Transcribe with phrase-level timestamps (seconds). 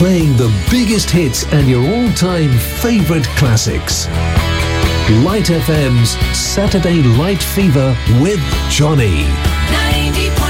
[0.00, 4.06] playing the biggest hits and your all-time favorite classics.
[5.26, 8.40] Light FM's Saturday Light Fever with
[8.70, 9.24] Johnny.
[9.24, 10.49] 90.5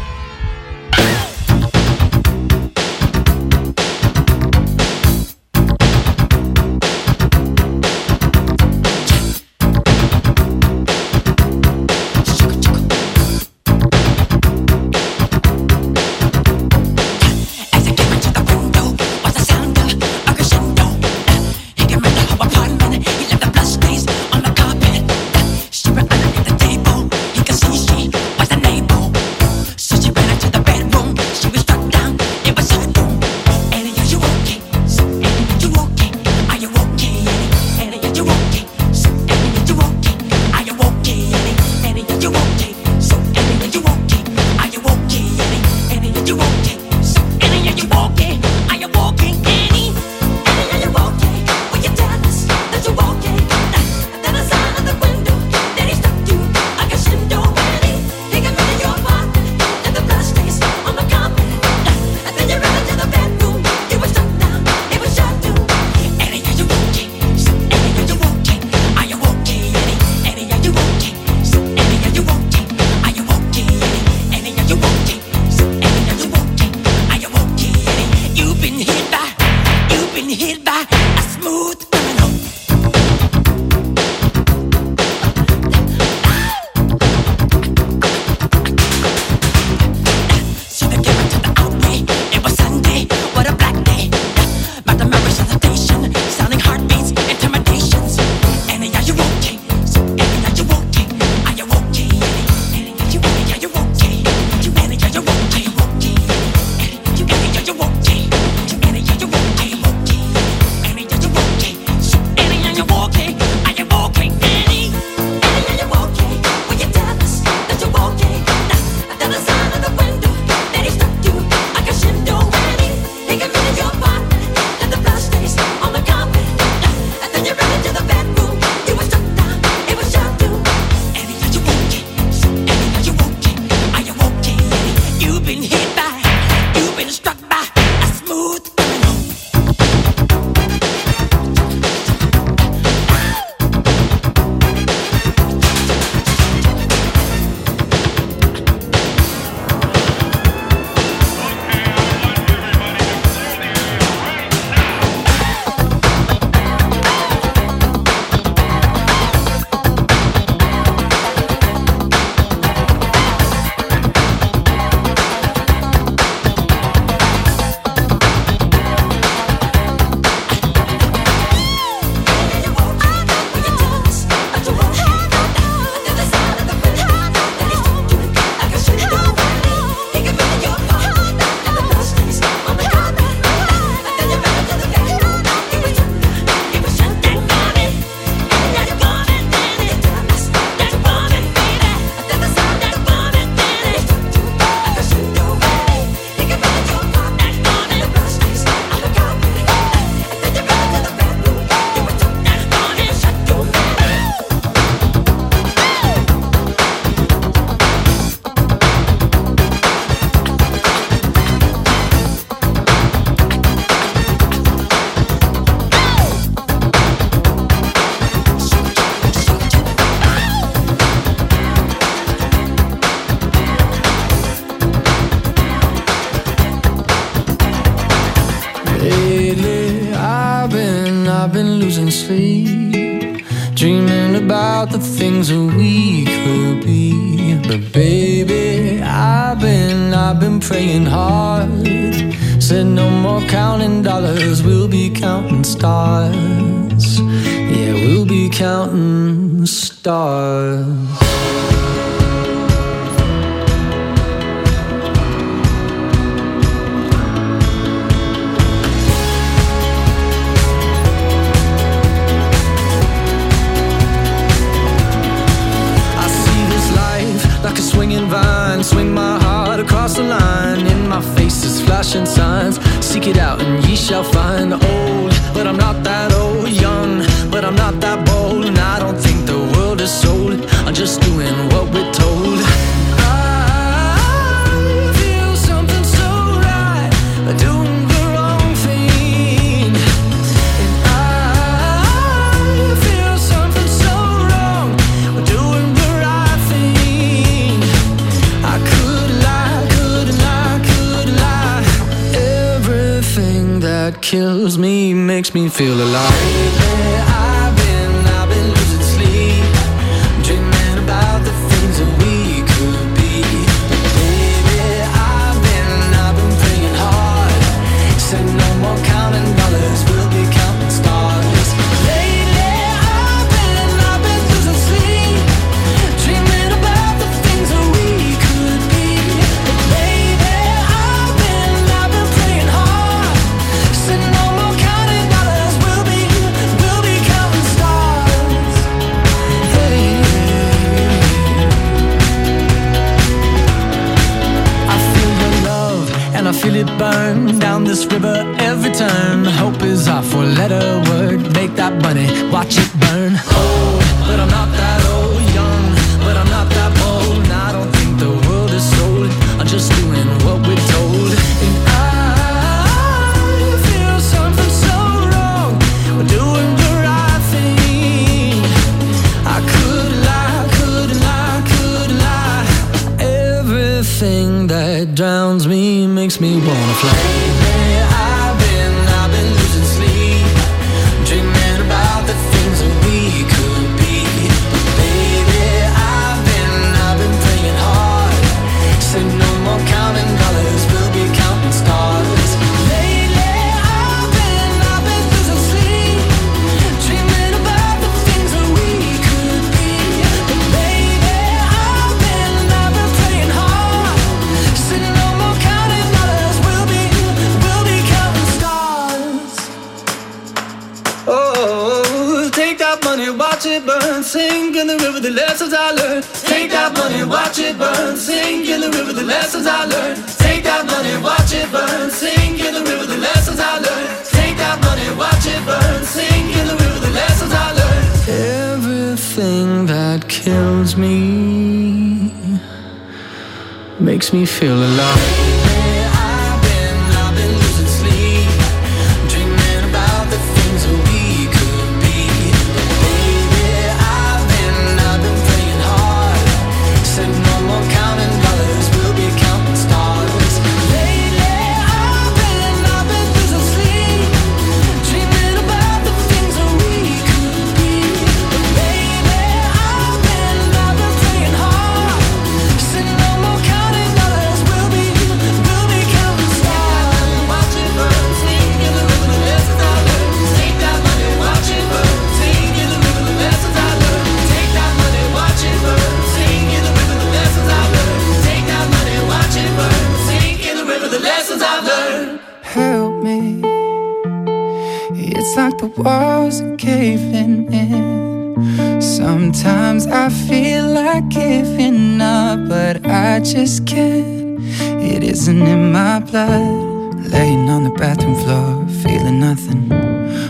[489.41, 494.59] Sometimes I feel like giving up, but I just can't.
[495.01, 497.25] It isn't in my blood.
[497.25, 499.91] Laying on the bathroom floor, feeling nothing.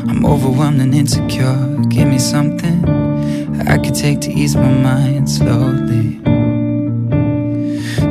[0.10, 1.56] I'm overwhelmed and insecure.
[1.88, 2.84] Give me something
[3.66, 6.20] I could take to ease my mind slowly.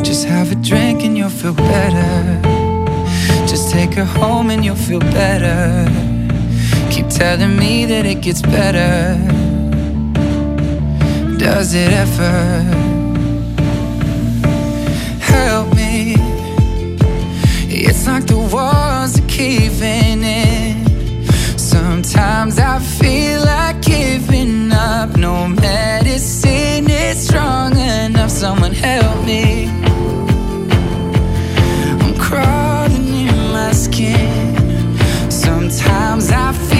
[0.02, 2.40] Just have a drink and you'll feel better.
[3.46, 5.84] Just take her home and you'll feel better.
[6.90, 9.49] Keep telling me that it gets better
[11.40, 12.60] does it ever
[15.20, 16.14] help me?
[17.66, 21.26] It's like the walls are caving in.
[21.56, 25.16] Sometimes I feel like giving up.
[25.16, 28.30] No medicine is strong enough.
[28.30, 29.70] Someone help me.
[32.02, 34.58] I'm crawling in my skin.
[35.30, 36.79] Sometimes I feel.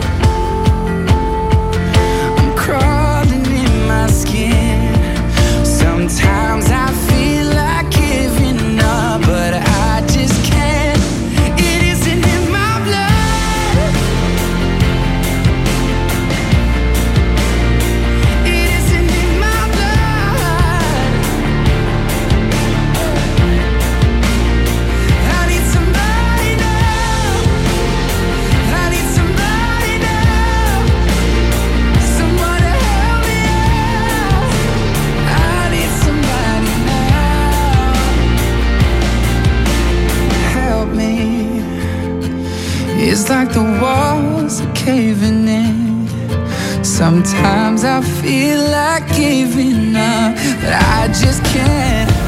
[47.23, 52.20] Sometimes I feel like giving up, but I just can't.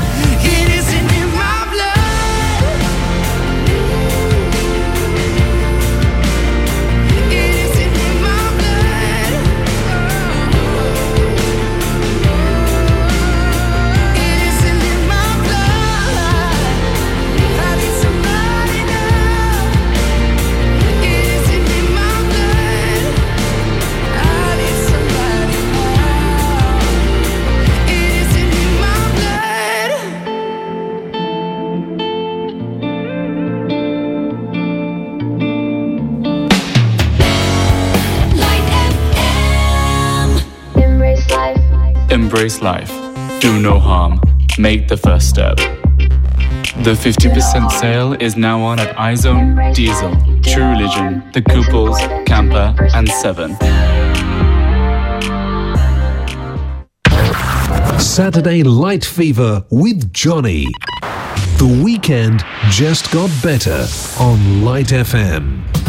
[42.43, 42.91] embrace life,
[43.39, 44.19] do no harm,
[44.57, 45.55] make the first step.
[46.83, 53.07] The 50% sale is now on at iZone, Diesel, True Religion, The Couples, Camper, and
[53.07, 53.55] Seven.
[57.97, 60.67] Saturday Light Fever with Johnny.
[61.59, 63.87] The weekend just got better
[64.19, 65.82] on Light FM.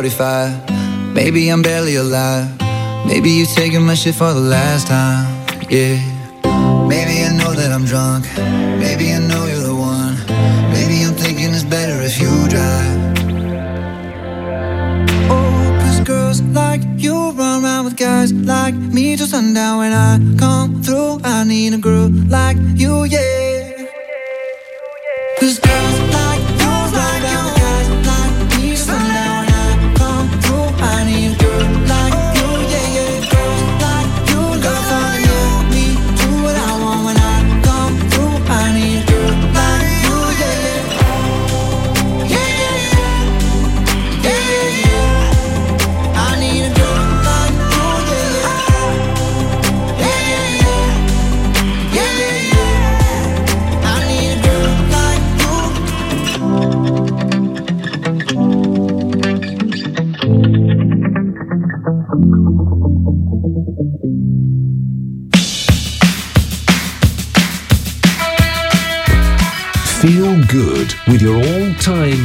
[0.00, 1.12] 45.
[1.12, 2.48] Maybe I'm barely alive.
[3.06, 4.69] Maybe you're taking my shit for the last.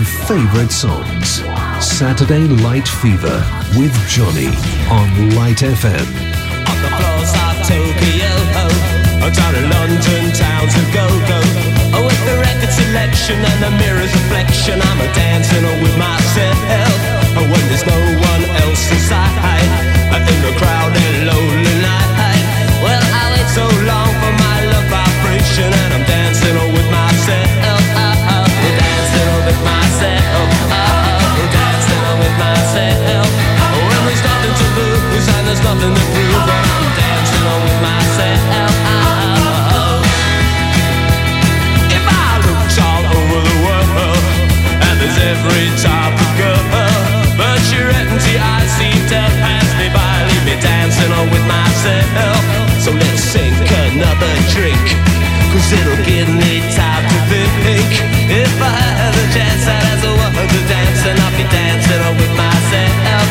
[0.06, 1.42] favorite songs.
[1.82, 3.42] Saturday Light Fever
[3.78, 4.54] with Johnny
[4.94, 6.06] on Light FM.
[6.70, 11.42] On the floors of Tokyo, oh, down in London, towns of go-go.
[11.98, 16.58] Oh, with the record selection and the mirror's reflection, I'm a dancing all with myself.
[17.38, 18.00] Oh, when there's no
[18.32, 19.36] one else inside,
[20.16, 22.46] in the crowd and lonely night.
[22.82, 27.55] Well, I wait so long for my love vibration, and I'm dancing all with myself.
[35.56, 38.76] there's nothing to prove, but I'm dancing on with myself.
[41.96, 44.24] If I looked all over the world,
[44.84, 46.60] and there's every type of girl,
[47.40, 52.44] but your empty eyes seem to pass me by, leave me dancing on with myself.
[52.84, 54.84] So let's sink another drink,
[55.56, 57.92] cause it'll give me time to think.
[58.28, 62.02] If I had a chance, I'd as a woman to dance, and I'll be dancing
[62.04, 63.25] on with myself.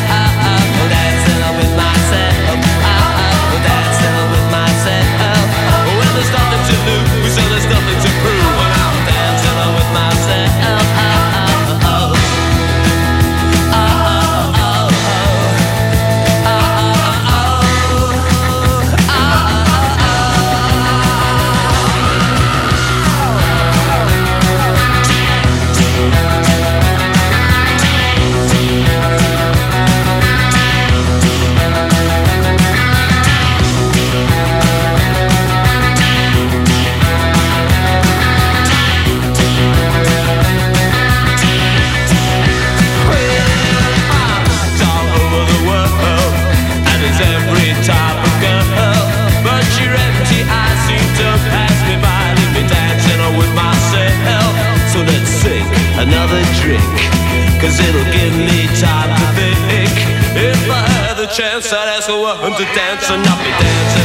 [61.35, 61.73] chance.
[61.73, 64.04] I'd ask woman to dance and I'll be dancing.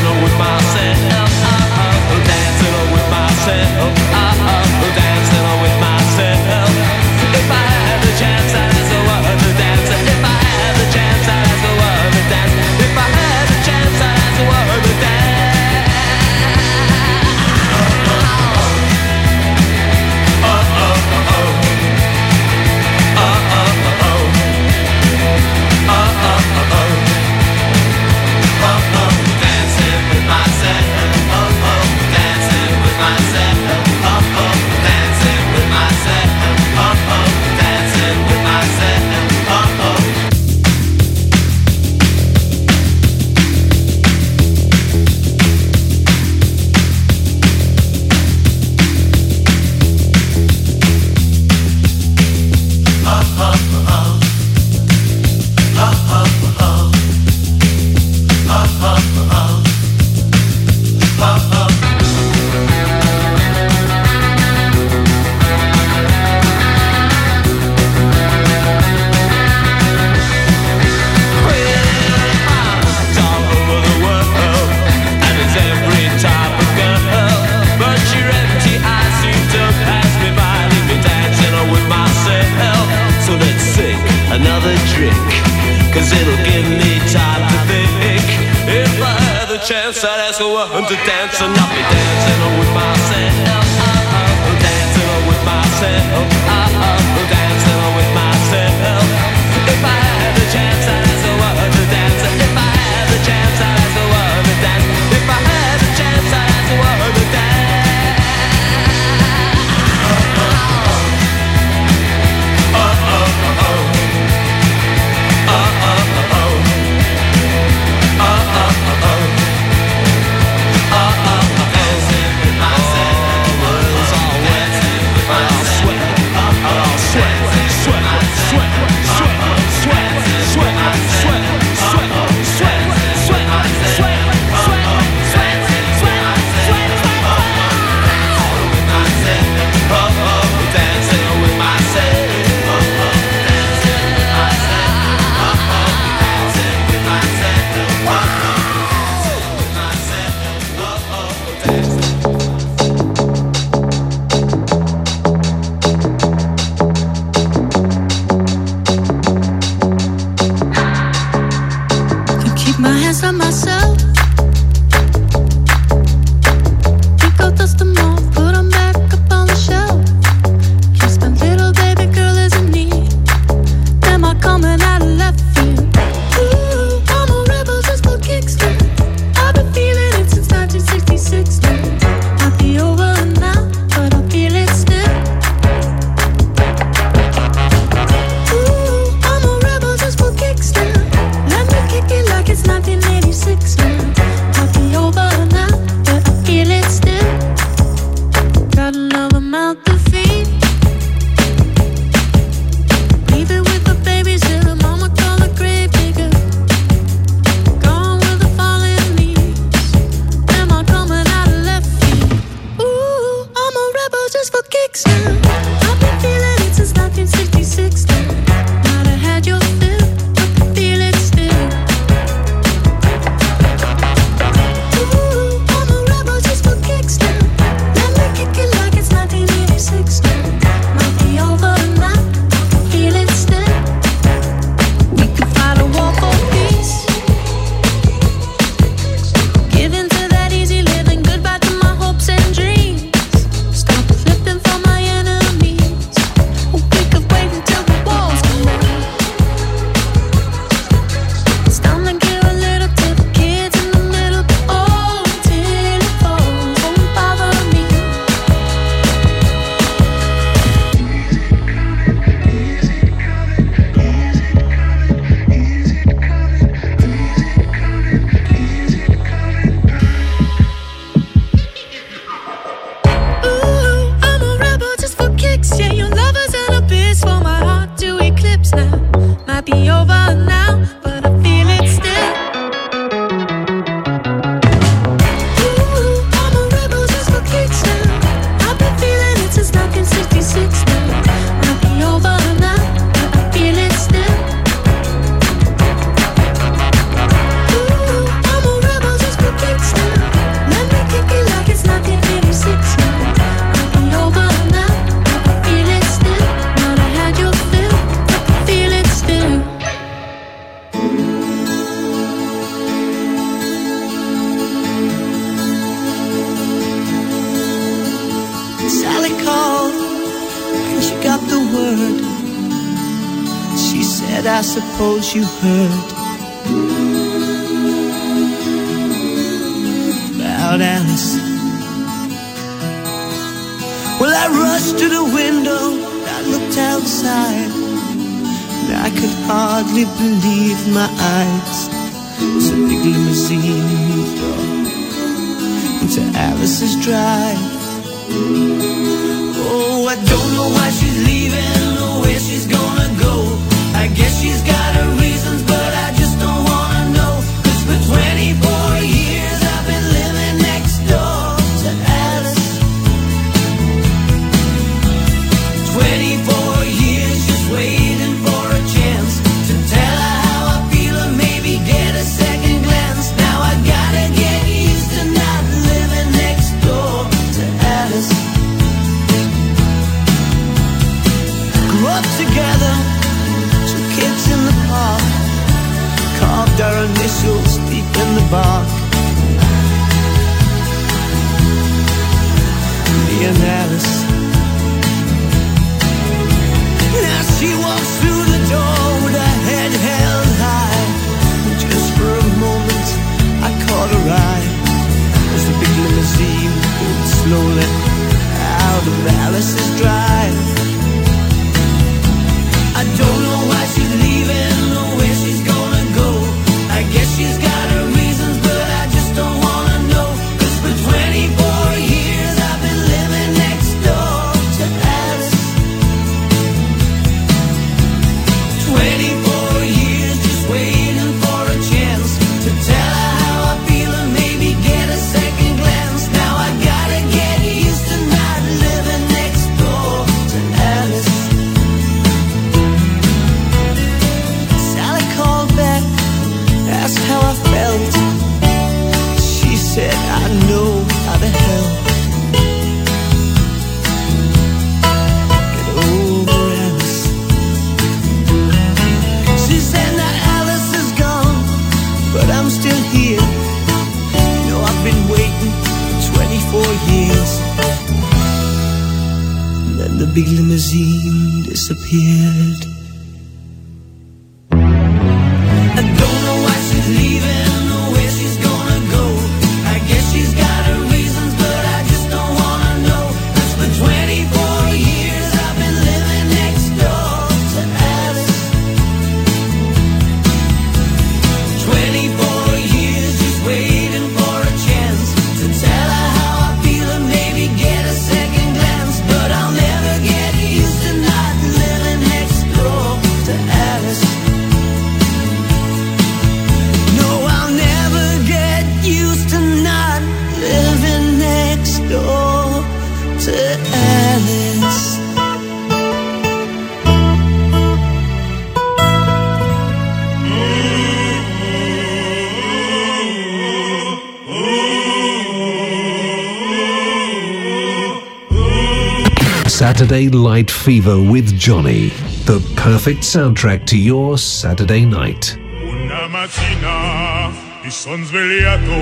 [530.51, 532.09] Night Fever with Johnny,
[532.45, 535.57] the perfect soundtrack to your Saturday night.
[535.87, 537.53] Una mattina
[537.85, 538.99] mi son svegliato.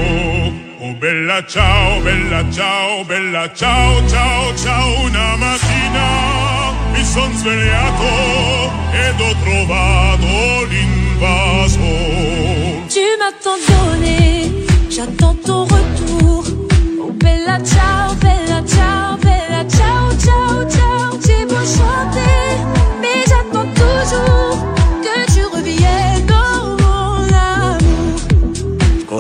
[0.83, 5.07] Oh bella ciao, bella ciao, bella ciao, ciao, ciao.
[5.07, 8.11] Una mattina mi son svegliato
[8.93, 11.89] ed ho trovato l'invaso.
[12.93, 14.53] Tu m'attendais,
[14.91, 16.45] j'attends ton retour.
[17.01, 18.48] Oh bella ciao, bella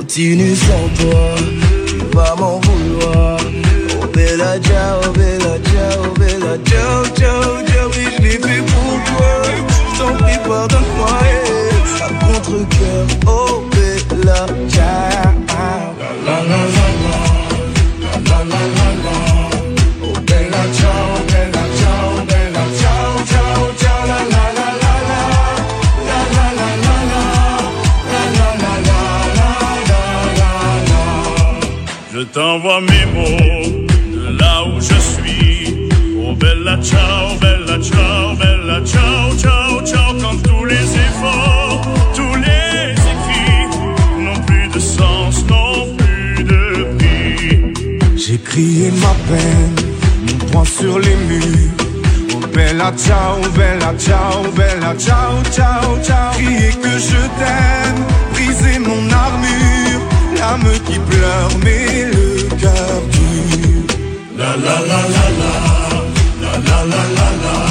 [0.08, 1.34] continue sans toi,
[1.86, 3.38] tu vas m'en vouloir.
[4.00, 9.42] Oh bella ciao, bella ciao, bella ciao, ciao, ciao, oui, je l'ai fait pour toi.
[9.92, 13.06] Je t'en prie, pardonne-moi, eh, à contre-coeur.
[13.26, 15.34] Oh bella ciao,
[16.24, 16.88] la la la
[18.24, 18.77] la la la.
[32.32, 35.88] t'envoie mes mots de là où je suis.
[36.18, 40.14] Oh bella ciao, bella ciao, bella ciao, ciao, ciao.
[40.20, 41.82] Quand tous les efforts,
[42.14, 47.72] tous les écrits n'ont plus de sens, n'ont plus de prix.
[48.16, 49.74] J'ai crié ma peine,
[50.26, 51.72] mon poing sur les murs.
[52.34, 56.32] Oh bella ciao, bella ciao, bella ciao, ciao, ciao.
[56.34, 58.00] Crier que je t'aime,
[58.32, 59.77] briser mon armure
[60.86, 63.82] qui pleure, mais le cœur dur.
[64.36, 65.54] La la la la la,
[66.42, 67.67] la la la la la.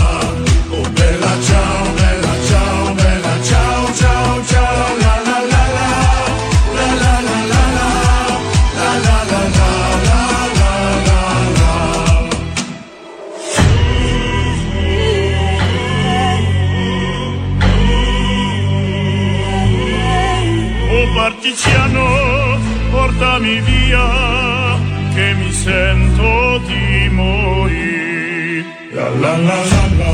[23.37, 24.79] portami via
[25.13, 28.65] che mi sento di morire.
[28.91, 30.11] La la la la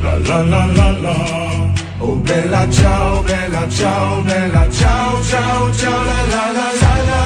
[0.00, 1.16] la, la la la la
[1.98, 7.22] Oh bella ciao, bella ciao, bella ciao, ciao, ciao, la la la la la,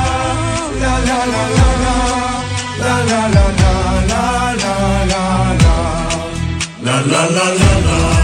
[0.80, 1.96] la la la la la,
[2.78, 3.74] la la la la
[4.10, 5.24] la la la la
[6.82, 8.23] la la la la la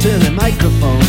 [0.00, 1.02] to the microphone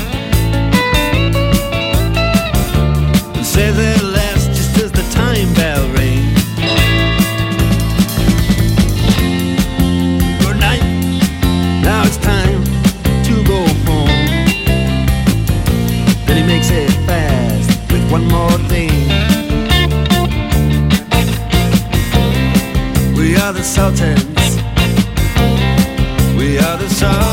[3.37, 6.43] and says their last just as the time bell rings.
[10.43, 10.83] Good night.
[11.81, 12.61] Now it's time
[13.27, 14.09] to go home.
[16.25, 18.91] Then he makes it fast with one more thing.
[23.15, 24.57] We are the Sultans.
[26.37, 27.30] We are the Sultans.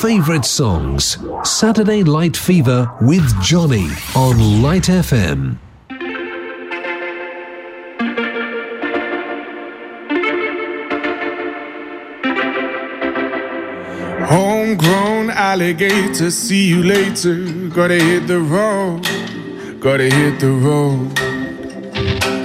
[0.00, 1.18] Time favourite songs.
[1.44, 5.58] Saturday Light Fever with Johnny on Light FM.
[14.26, 17.68] Homegrown alligator, see you later.
[17.70, 19.02] Gotta hit the road,
[19.80, 21.16] gotta hit the road.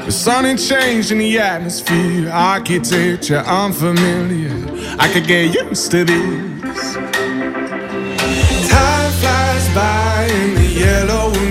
[0.06, 4.54] The sun ain't changed in the atmosphere, architecture unfamiliar.
[5.00, 6.55] I could get used to this.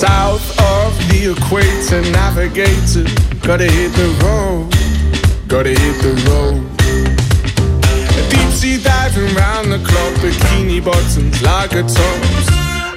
[0.00, 3.04] south of the equator, navigator.
[3.46, 4.70] Gotta hit the road,
[5.46, 6.64] gotta hit the road.
[8.30, 12.48] Deep sea diving round the clock, bikini bottoms, lager tops.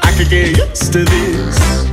[0.08, 1.93] I could get used to this.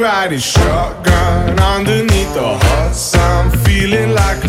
[0.00, 4.48] Riding shotgun underneath the hot sun, feeling like a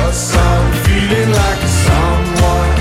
[1.31, 2.71] like a someone.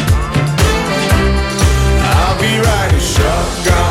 [2.02, 3.90] I'll be riding shotgun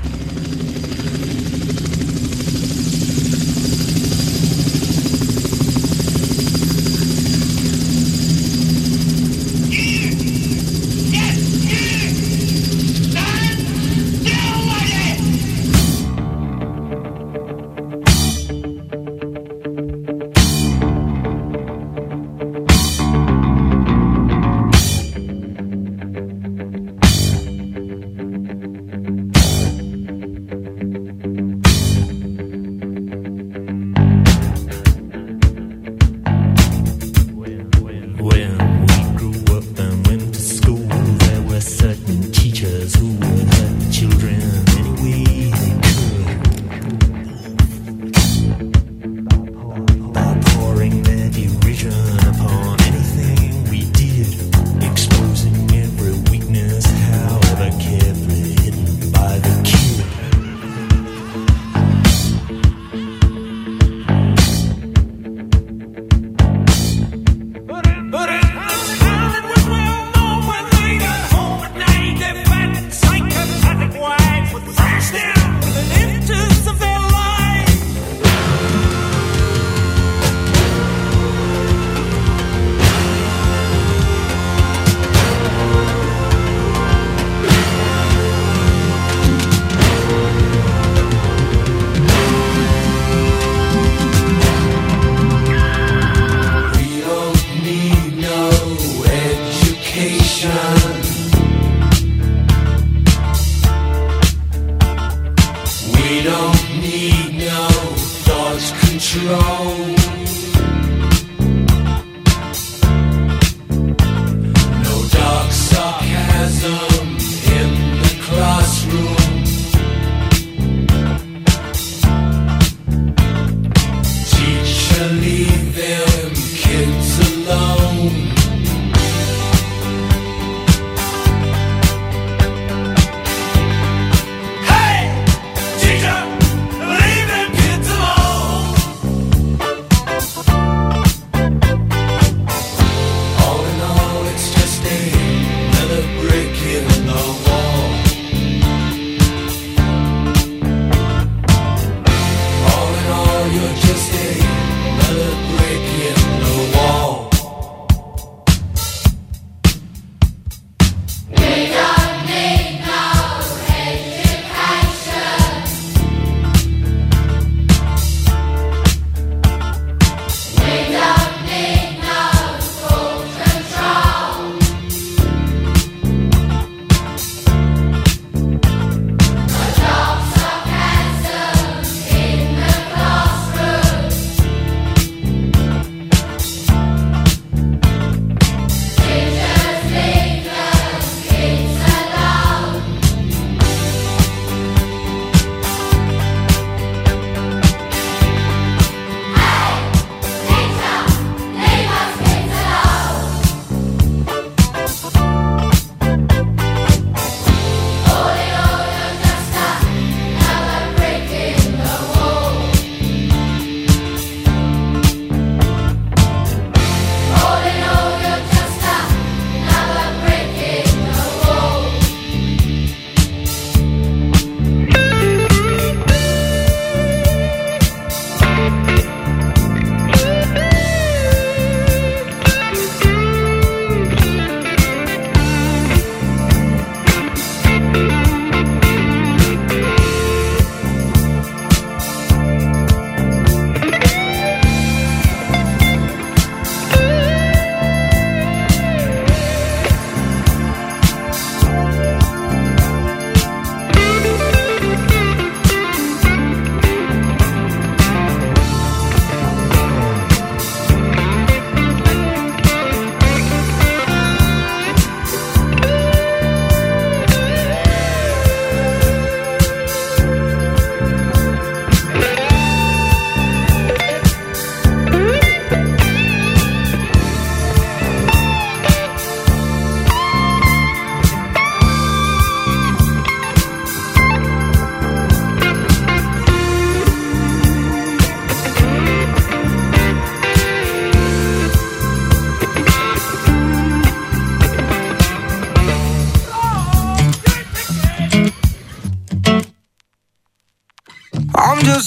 [108.99, 110.20] control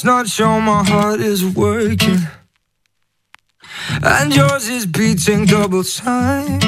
[0.05, 2.19] not sure my heart is working.
[4.03, 6.61] And yours is beating double time.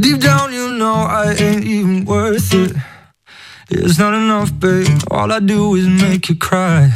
[0.00, 2.76] Deep down, you know I ain't even worth it.
[3.70, 4.86] It's not enough, babe.
[5.10, 6.90] All I do is make you cry.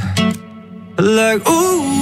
[0.99, 1.97] Like, ooh.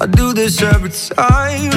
[0.00, 1.67] I do this every time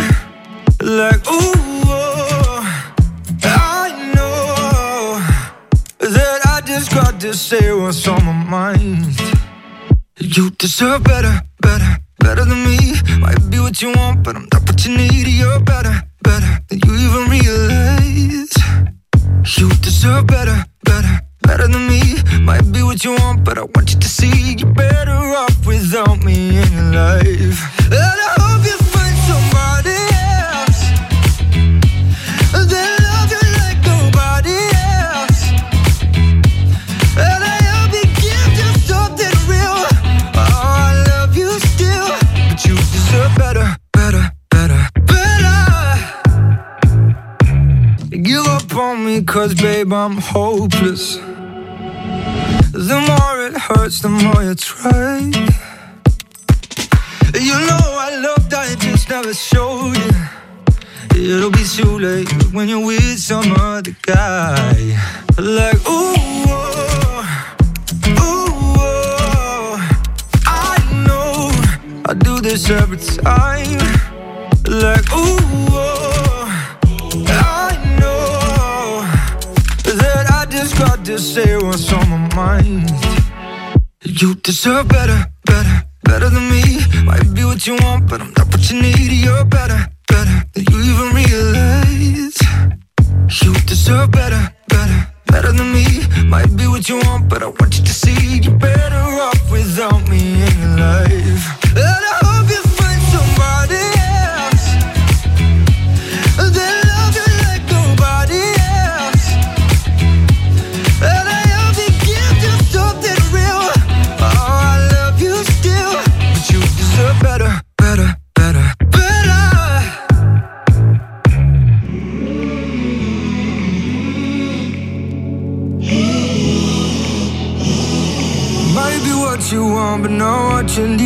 [130.77, 131.00] mentioned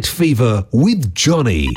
[0.00, 1.68] Light Fever with Johnny.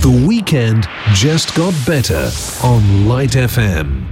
[0.00, 2.30] The weekend just got better
[2.62, 4.11] on Light FM.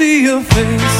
[0.00, 0.99] See your face,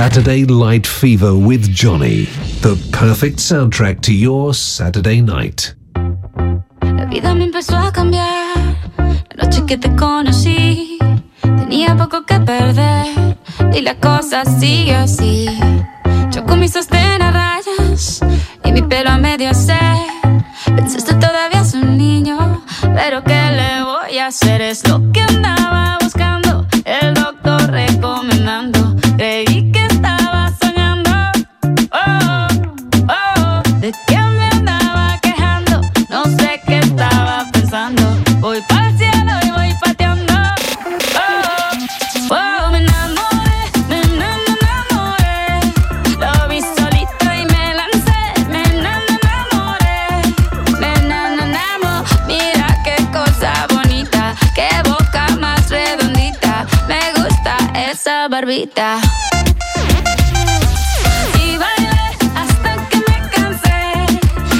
[0.00, 2.24] Saturday Light Fever with Johnny,
[2.62, 5.74] the perfect soundtrack to your Saturday night.
[6.80, 8.56] La vida me empezó a cambiar
[8.96, 10.96] la noche que te conocí.
[11.42, 13.36] Tenía poco que perder
[13.74, 15.46] y la cosa sigue así.
[16.56, 18.20] Mi sostén a rayas
[18.64, 19.78] y mi pelo a medio se.
[20.64, 24.62] Pensaste todavía es un niño, pero ¿qué le voy a hacer?
[24.62, 25.20] Es lo que.
[58.50, 58.66] Y
[61.56, 62.02] baile
[62.34, 63.80] hasta que me cansé.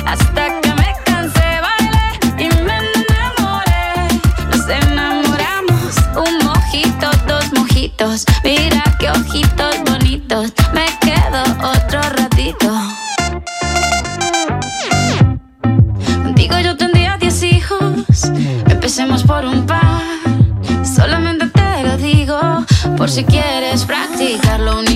[0.07, 1.61] Hasta que me cansé.
[1.61, 2.07] Baile
[2.39, 4.07] y me enamoré.
[4.49, 5.97] Nos enamoramos.
[6.15, 8.27] Un mojito, dos mojitos.
[8.45, 10.53] Mira que ojitos bonitos.
[10.73, 12.71] Me quedo otro ratito.
[16.37, 18.31] Digo, yo tendría diez hijos.
[18.69, 20.01] Empecemos por un par.
[20.85, 22.39] Solamente te lo digo.
[22.97, 24.90] Por si quieres es practicarlo.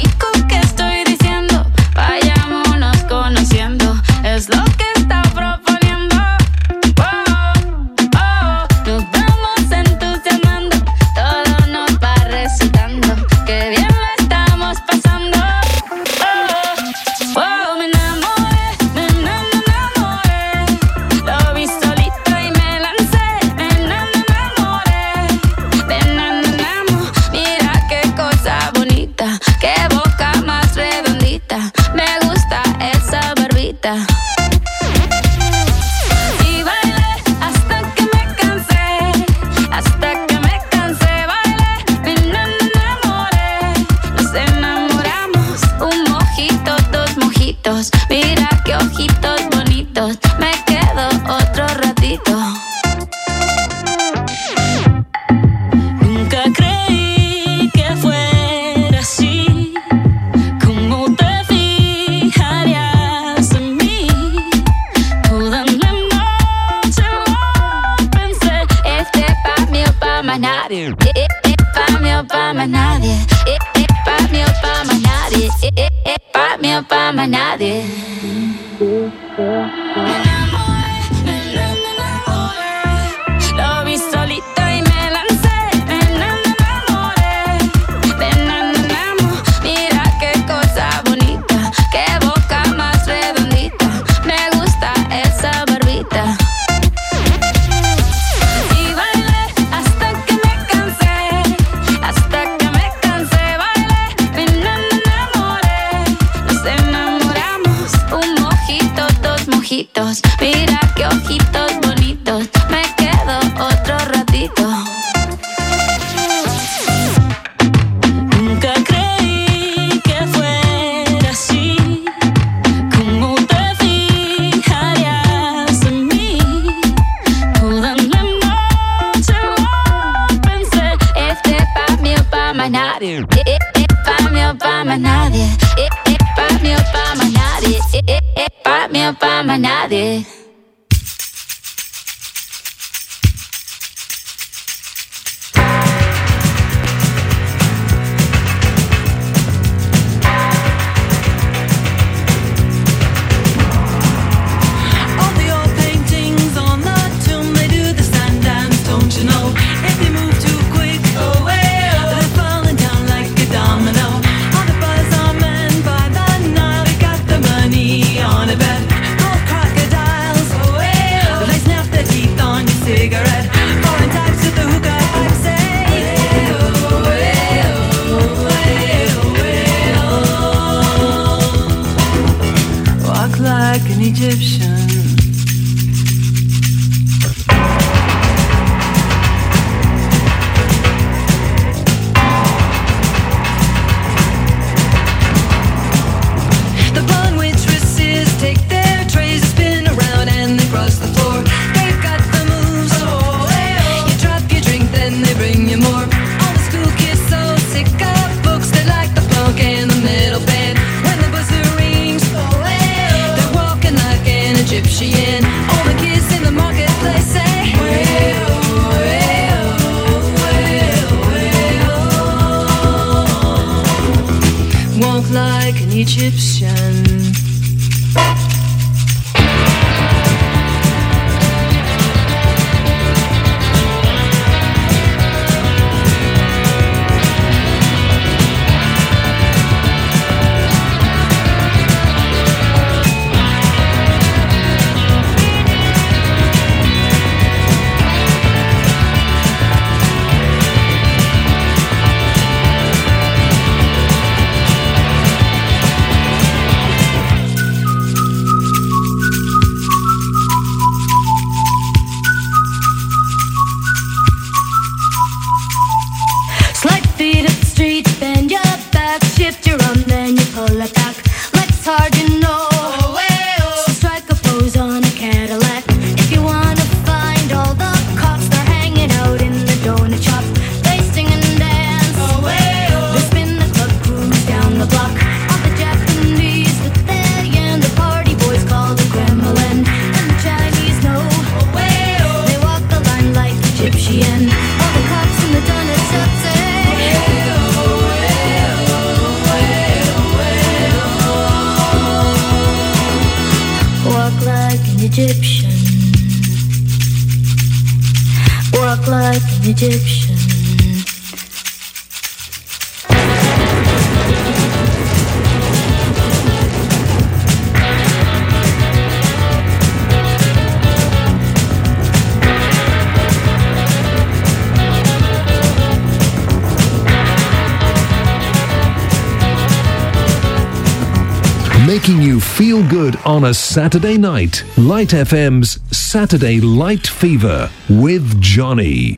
[332.89, 334.65] Good on a Saturday night.
[334.77, 339.17] Light FM's Saturday Light Fever with Johnny.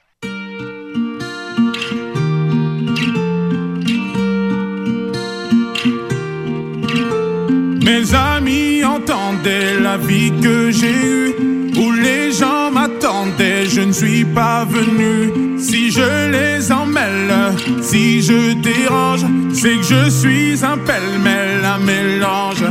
[7.83, 11.35] Mes amis entendaient la vie que j'ai eue,
[11.77, 15.59] où les gens m'attendaient, je ne suis pas venu.
[15.59, 17.33] Si je les emmêle,
[17.81, 22.65] si je dérange, c'est que je suis un pêle-mêle, un mélange.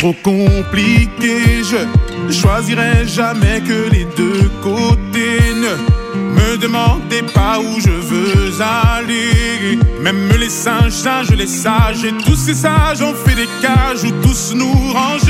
[0.00, 5.42] Trop compliqué, je choisirai jamais que les deux côtés.
[5.54, 5.76] Ne
[6.16, 9.78] me demandez pas où je veux aller.
[10.00, 14.10] Même les singes, singes, les sages, et tous ces sages ont fait des cages où
[14.22, 15.29] tous nous ranger.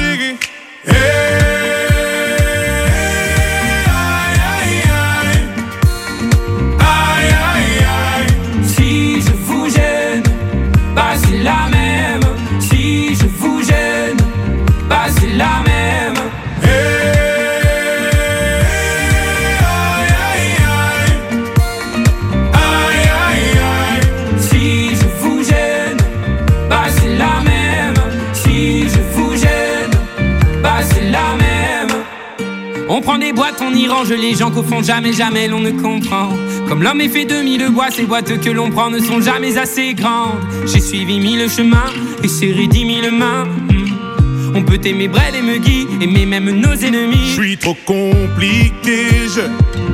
[34.21, 36.29] Les gens qu'au jamais, jamais l'on ne comprend.
[36.69, 39.57] Comme l'homme est fait de mille bois, ces boîtes que l'on prend ne sont jamais
[39.57, 40.39] assez grandes.
[40.67, 41.91] J'ai suivi mille chemins
[42.23, 43.45] et serré dix mille mains.
[43.45, 44.55] Hmm.
[44.55, 47.29] On peut aimer Brel et Muggy, aimer même nos ennemis.
[47.29, 49.43] Je suis trop compliqué, je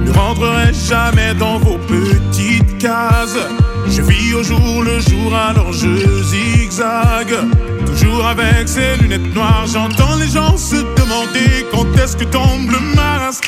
[0.05, 3.39] ne rentrerai jamais dans vos petites cases.
[3.89, 7.36] Je vis au jour le jour, alors je zigzague.
[7.86, 12.97] Toujours avec ces lunettes noires, j'entends les gens se demander quand est-ce que tombe le
[12.97, 13.45] masque.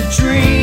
[0.00, 0.59] a dream.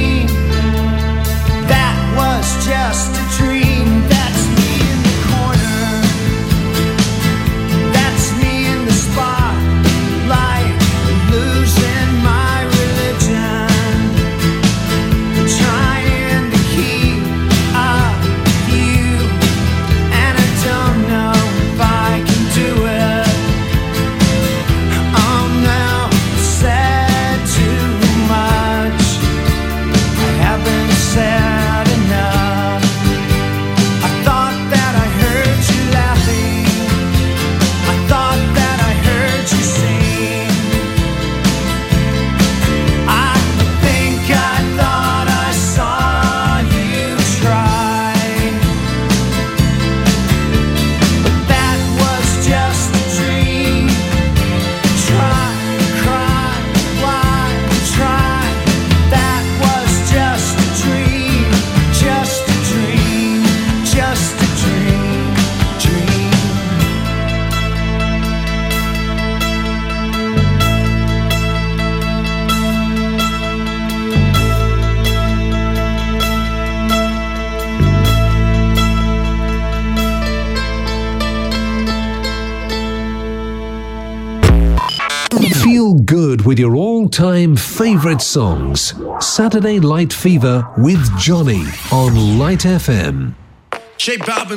[87.47, 88.93] time favorite songs.
[89.19, 93.33] Saturday Light Fever with Johnny on Light FM.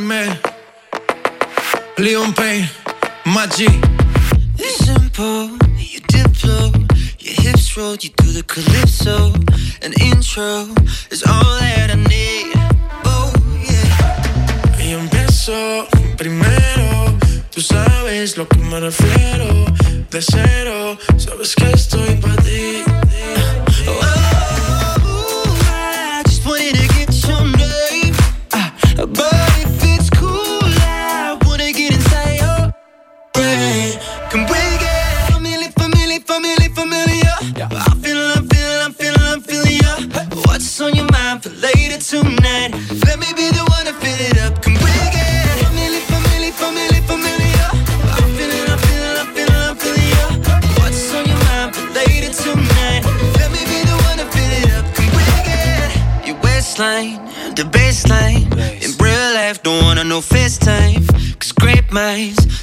[0.00, 0.38] Man.
[1.98, 2.68] Leon Payne,
[4.58, 6.72] simple, you diplo,
[7.18, 9.32] your hips roll, you do the calypso.
[9.82, 10.66] An intro
[11.10, 12.52] is all that I need.
[13.04, 13.32] Oh
[13.68, 14.76] yeah.
[16.16, 16.69] Primero.
[17.60, 19.66] Tú sabes lo que me refiero,
[20.10, 22.82] de cero, sabes que estoy para ti.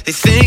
[0.08, 0.37] They say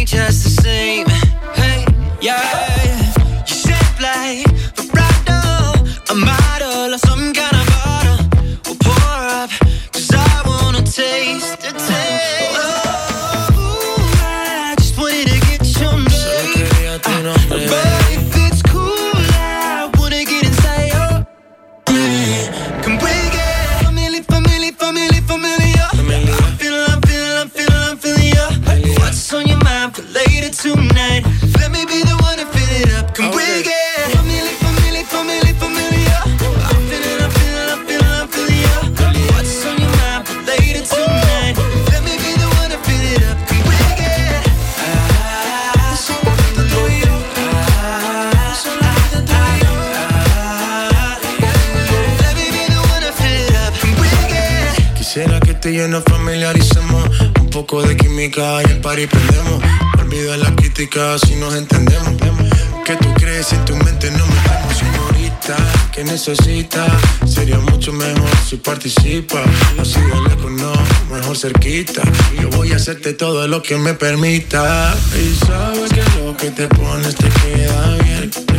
[72.95, 74.95] todo lo que me permita.
[75.15, 78.50] Y sabes que lo que te pones te queda bien.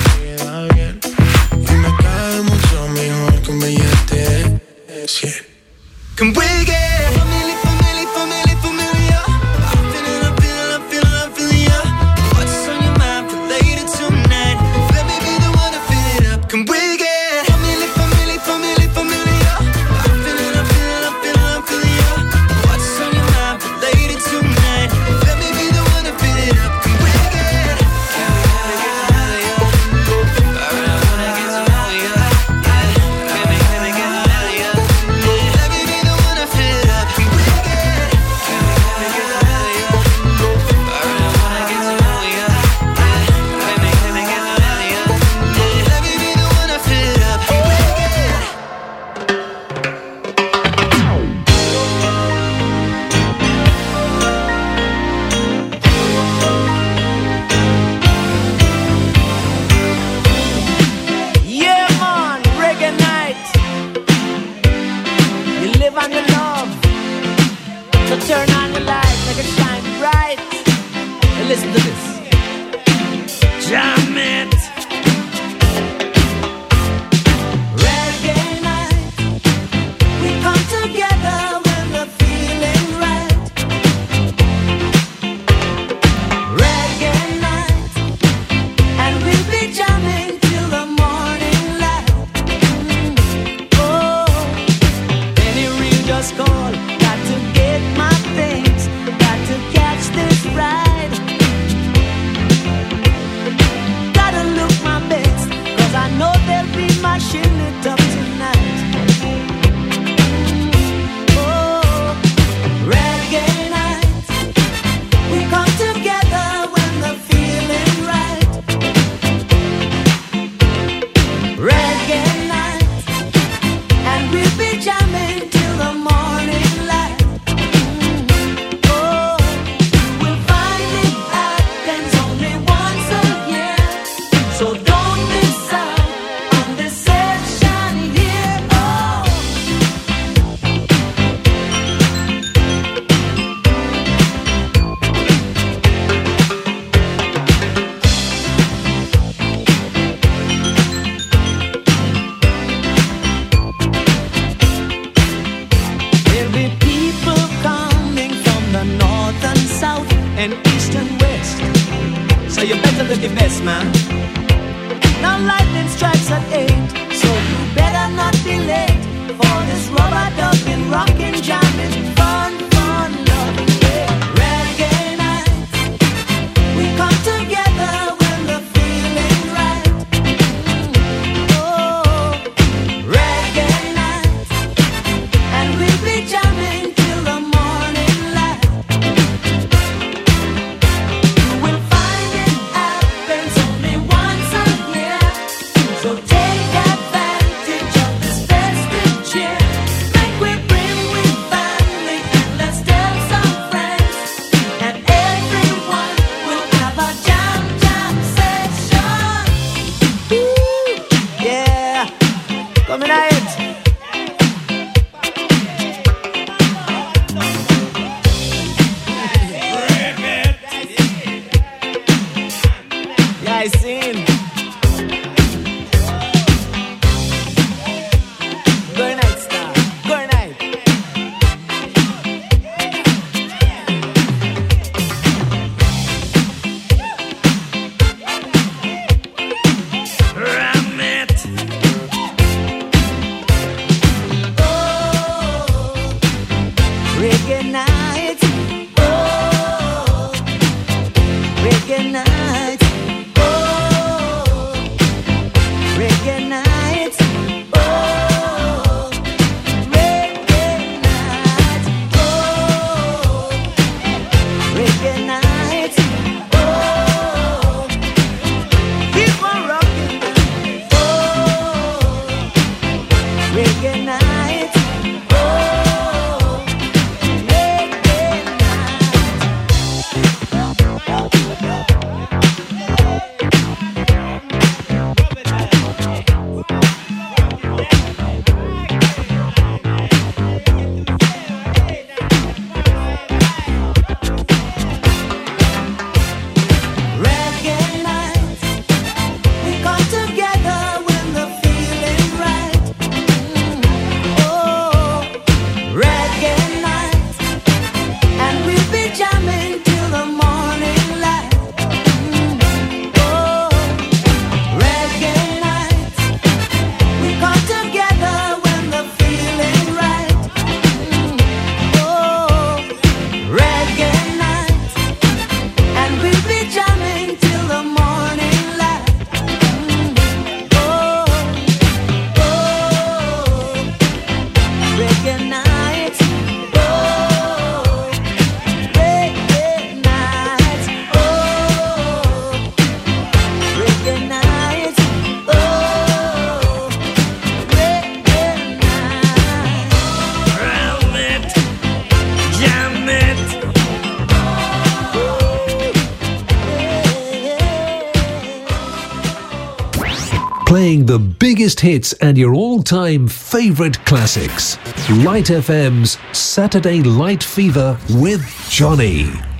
[361.62, 364.76] biggest hits and your all time favourite classics.
[365.24, 369.51] Light FM's Saturday Light Fever with Johnny.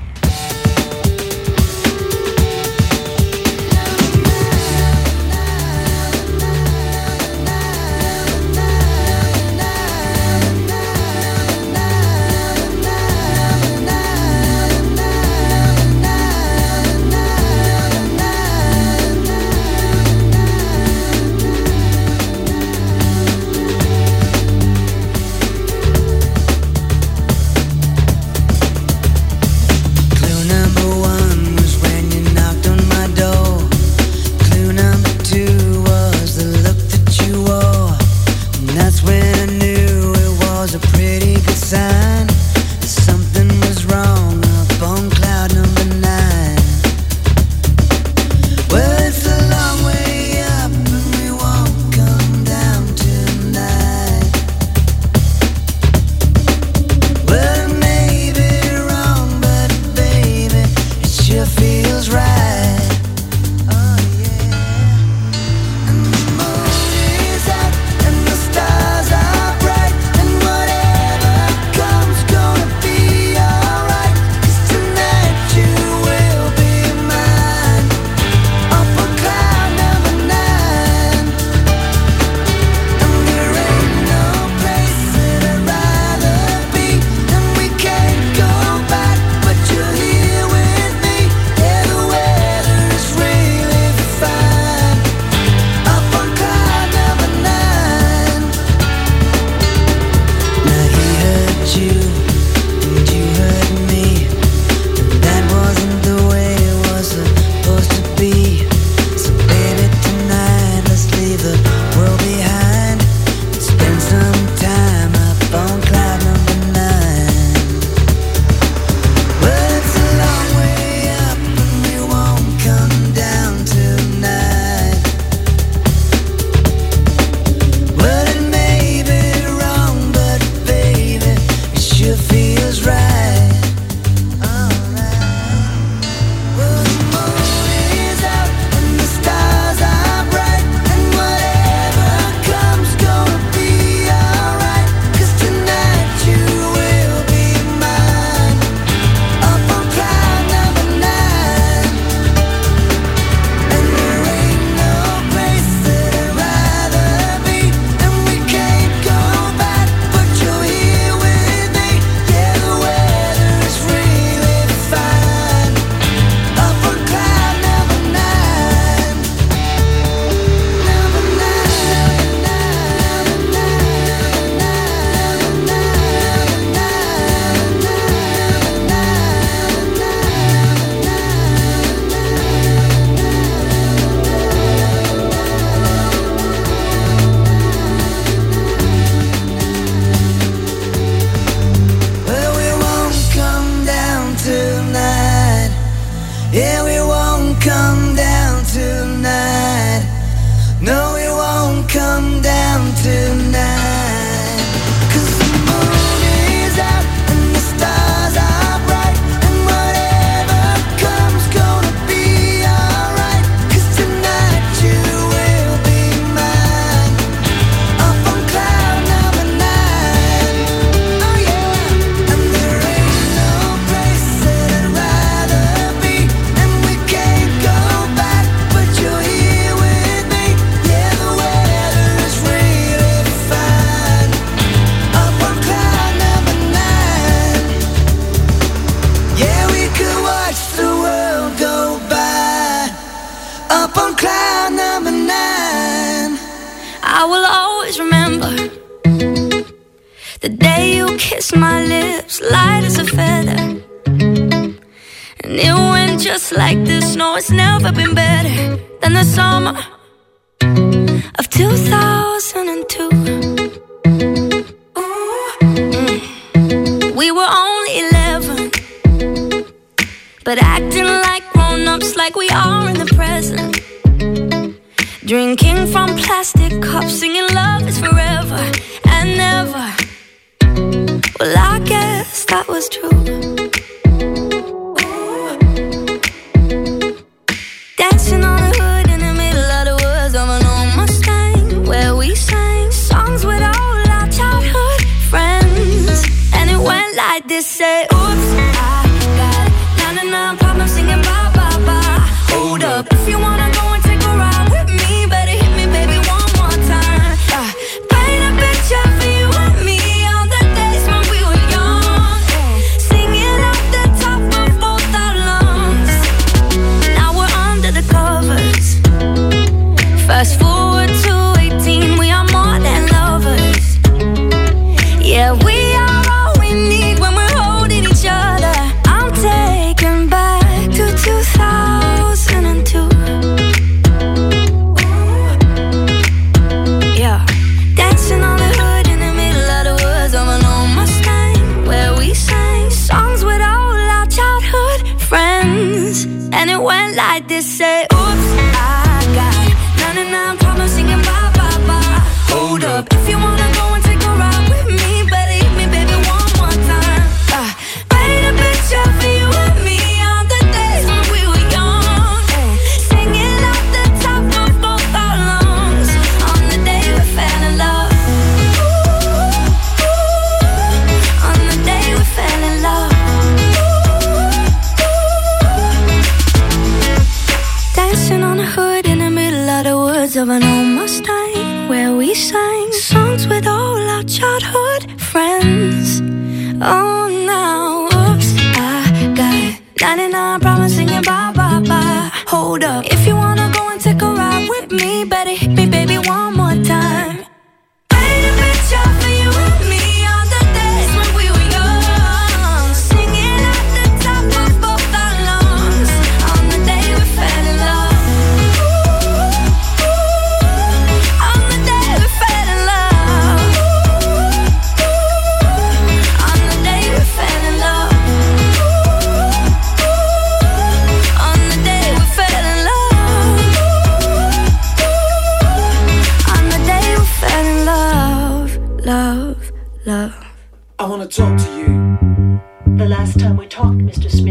[390.02, 392.28] 99 problems singing bye bye bye.
[392.48, 395.86] Hold up, if you wanna go and take a ride with me, better hit me,
[395.86, 397.31] baby, one more time.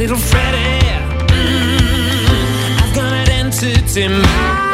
[0.00, 0.80] little Freddy.
[1.28, 1.36] Mm
[1.76, 2.82] -hmm.
[2.82, 4.69] I've got an entity mind.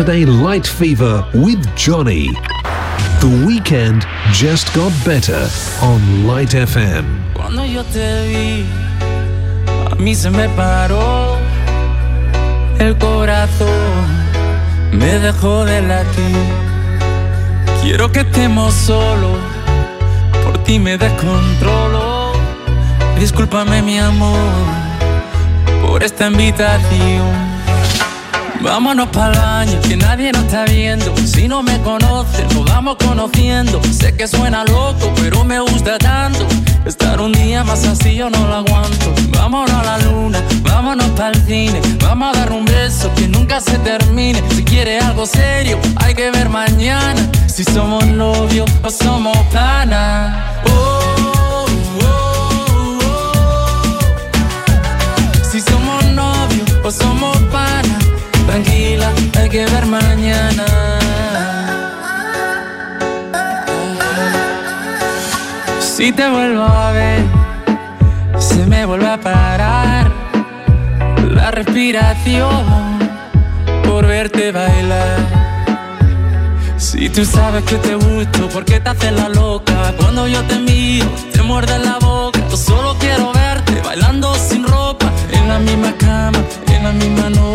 [0.00, 2.28] Saturday Light Fever with Johnny.
[3.20, 5.46] The weekend just got better
[5.82, 7.04] on Light FM.
[7.34, 8.64] Cuando yo te vi,
[9.90, 11.36] a mí se me paró
[12.78, 13.68] el corazón,
[14.90, 16.46] me dejó de latir.
[17.82, 19.38] Quiero que estemos solos,
[20.42, 22.32] por ti me descontrolo.
[23.18, 24.38] Discúlpame mi amor
[25.82, 27.49] por esta invitación.
[28.62, 31.16] Vámonos para el baño, que nadie nos está viendo.
[31.26, 33.80] Si no me conoces, nos vamos conociendo.
[33.90, 36.46] Sé que suena loco, pero me gusta tanto.
[36.84, 39.14] Estar un día más así yo no lo aguanto.
[39.30, 41.80] Vámonos a la luna, vámonos para el cine.
[42.02, 44.42] Vamos a dar un beso que nunca se termine.
[44.50, 47.20] Si quieres algo serio, hay que ver mañana.
[47.46, 50.36] Si somos novios o somos panas.
[50.66, 51.00] Oh,
[51.34, 51.66] oh,
[52.02, 52.98] oh.
[55.50, 56.04] Si somos
[58.50, 60.64] Tranquila, hay que ver mañana.
[65.78, 67.22] Si te vuelvo a ver,
[68.40, 70.10] se me vuelve a parar
[71.30, 72.98] la respiración
[73.84, 75.20] por verte bailar.
[76.76, 79.94] Si tú sabes que te gusto, ¿por qué te haces la loca?
[79.96, 82.40] Cuando yo te miro, te muerde la boca.
[82.50, 87.49] Yo solo quiero verte bailando sin ropa, en la misma cama, en la misma nota.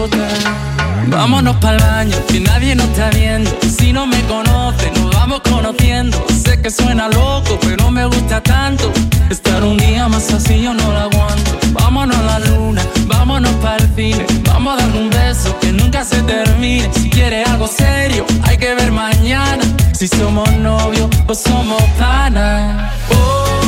[1.15, 3.49] Vámonos para el baño, que nadie nos está viendo.
[3.61, 6.23] Si no me conoce, nos vamos conociendo.
[6.43, 8.91] Sé que suena loco, pero me gusta tanto.
[9.29, 11.51] Estar un día más así yo no lo aguanto.
[11.71, 14.25] Vámonos a la luna, vámonos para el cine.
[14.43, 16.89] Vamos a dar un beso que nunca se termine.
[16.93, 19.63] Si quieres algo serio, hay que ver mañana.
[19.93, 22.91] Si somos novios o somos panas.
[23.09, 23.64] Oh,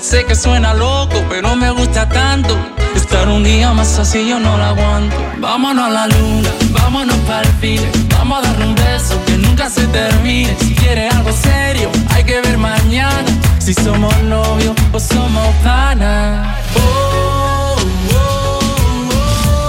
[0.00, 2.56] Sé que suena loco, pero me gusta tanto.
[2.96, 5.14] Estar un día más así yo no lo aguanto.
[5.36, 7.90] Vámonos a la luna, vámonos para el cine.
[8.08, 10.56] Vamos a darle un beso que nunca se termine.
[10.60, 13.28] Si quieres algo serio, hay que ver mañana.
[13.58, 16.56] Si somos novios o somos panas.
[16.76, 17.76] Oh,
[18.14, 19.08] oh,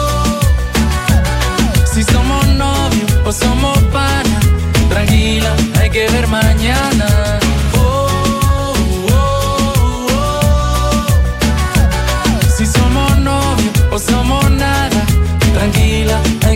[0.06, 1.86] oh.
[1.94, 4.48] Si somos novios o somos panas.
[4.88, 7.11] Tranquila, hay que ver mañana.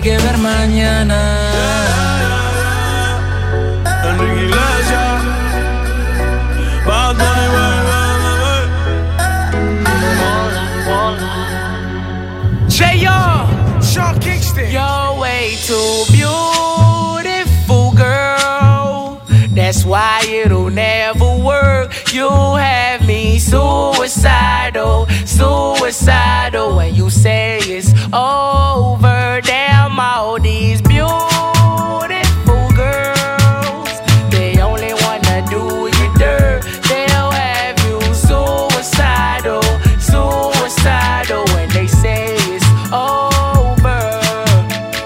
[0.06, 1.20] Que ver mañana.
[13.82, 14.70] Sean Kingston.
[14.70, 19.22] You're way too beautiful, girl.
[19.52, 22.14] That's why it'll never work.
[22.14, 26.76] You have me suicidal, suicidal.
[26.76, 29.40] When you say it's over,
[29.96, 31.12] damn all these beautiful
[32.76, 33.90] girls.
[34.30, 36.64] They only wanna do you dirt.
[36.88, 39.62] They'll have you suicidal,
[40.00, 41.46] suicidal.
[41.54, 44.02] When they say it's over.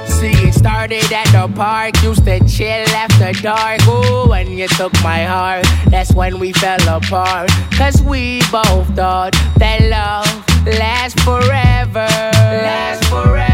[0.07, 3.85] See, it started at the park, used to chill after dark.
[3.87, 7.49] Ooh, when you took my heart, that's when we fell apart.
[7.71, 10.27] Cause we both thought that love
[10.65, 12.07] lasts forever.
[12.07, 13.48] Lasts forever.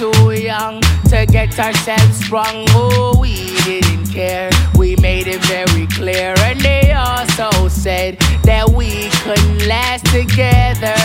[0.00, 2.64] Too young to get ourselves sprung.
[2.70, 4.48] Oh, we didn't care.
[4.78, 6.34] We made it very clear.
[6.38, 10.96] And they also said that we couldn't last together.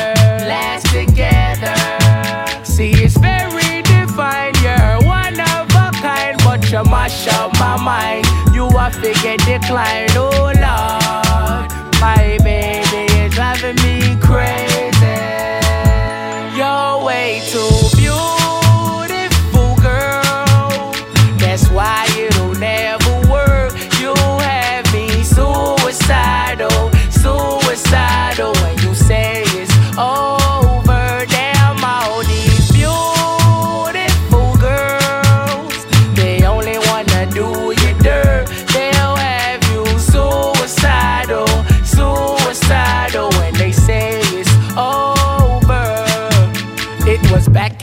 [0.48, 1.76] Last together.
[2.64, 4.54] See, it's very divine.
[4.64, 8.26] You're one of a kind, but you mash up my mind.
[8.56, 10.08] You are figure decline.
[10.16, 11.68] Oh, Lord.
[12.00, 14.96] My baby is driving me crazy.
[16.56, 17.75] You're way too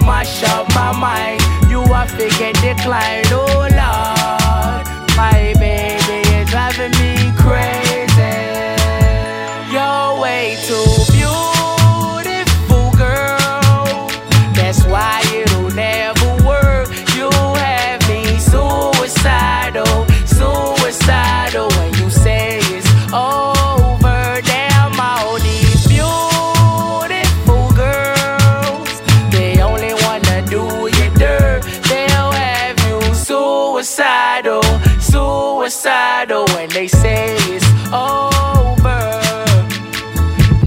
[0.00, 1.40] you mash up my mind.
[1.70, 4.15] You are figure decline, oh Lord.
[35.70, 38.76] Suicidal when they say it's over.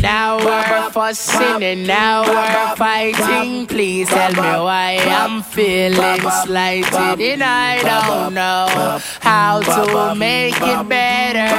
[0.01, 3.65] Now we're fussing and now we're fighting.
[3.67, 10.89] Please tell me why I'm feeling slighted and I don't know how to make it
[10.89, 11.49] better.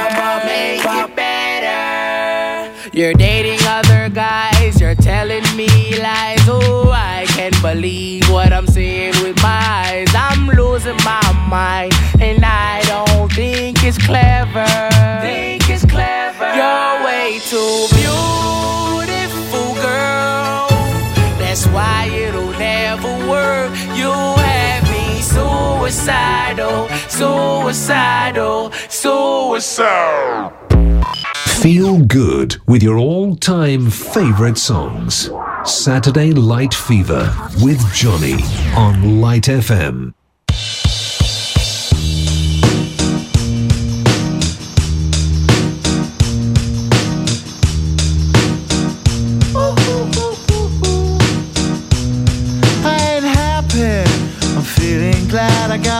[0.45, 2.71] Make it better.
[2.93, 5.67] You're dating other guys, you're telling me
[5.99, 6.41] lies.
[6.47, 10.07] Oh, I can't believe what I'm seeing with my eyes.
[10.13, 12.80] I'm losing my mind and I
[13.41, 14.67] think it's clever.
[15.21, 16.49] Think it's clever.
[16.59, 20.67] You're way too beautiful, girl.
[21.41, 23.71] That's why it'll never work.
[23.99, 24.11] You
[24.47, 30.53] have me suicidal, suicidal, suicidal.
[31.63, 35.31] Feel good with your all time favourite songs.
[35.65, 37.23] Saturday Light Fever
[37.61, 38.37] with Johnny
[38.75, 40.13] on Light FM.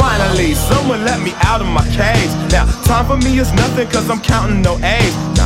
[0.00, 2.32] Finally, someone let me out of my cage.
[2.50, 5.39] Now, time for me is nothing cause I'm counting no A's.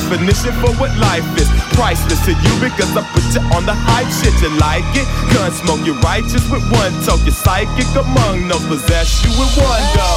[0.00, 1.48] definition for what life is.
[1.76, 4.34] Priceless to you because I put you on the hype shit.
[4.40, 5.06] You like it?
[5.34, 7.20] Gun smoke, you're righteous with one toe.
[7.24, 10.12] You're psychic among those possess you with one go.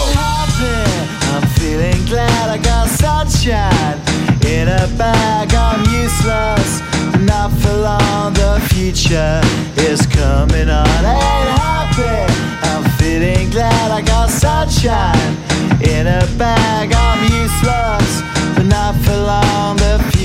[1.33, 3.99] I'm feeling glad I got sunshine
[4.45, 5.53] in a bag.
[5.53, 6.81] I'm useless,
[7.11, 8.33] but not for long.
[8.33, 9.41] The future
[9.77, 10.99] is coming on.
[11.03, 12.33] Ain't happy.
[12.69, 15.35] I'm feeling glad I got sunshine
[15.81, 16.93] in a bag.
[16.93, 18.21] I'm useless,
[18.55, 19.42] but not for long.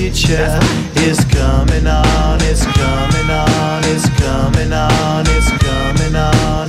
[0.09, 0.59] Future
[0.95, 2.39] is coming on.
[2.41, 3.83] It's coming on.
[3.85, 5.23] It's coming on.
[5.27, 6.68] It's coming on.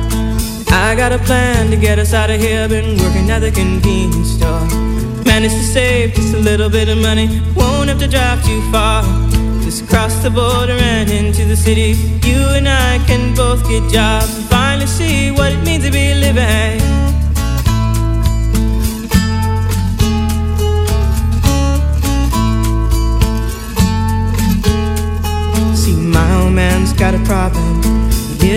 [0.71, 2.67] I got a plan to get us out of here.
[2.69, 4.65] Been working at the convenience store.
[5.25, 7.41] Managed to save just a little bit of money.
[7.55, 9.03] Won't have to drive too far.
[9.61, 11.91] Just cross the border and into the city.
[12.27, 15.80] You and I can both get jobs and finally see what it means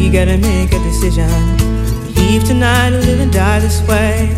[0.00, 1.28] We gotta make a decision.
[2.16, 4.32] Leave tonight or live and die this way.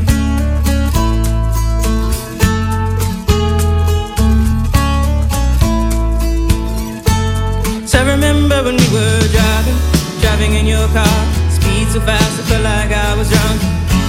[7.87, 9.79] So I remember when we were driving,
[10.21, 11.19] driving in your car.
[11.55, 13.61] Speed so fast, I felt like I was drunk.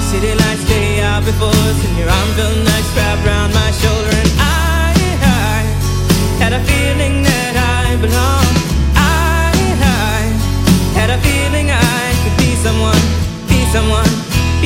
[0.09, 2.82] City lights day out before us, and your arm felt nice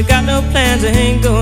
[0.00, 1.41] Got no plans, I ain't going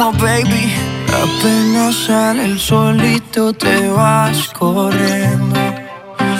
[0.00, 0.72] Maluma, baby.
[1.08, 5.60] Apenas sale el solito te vas corriendo.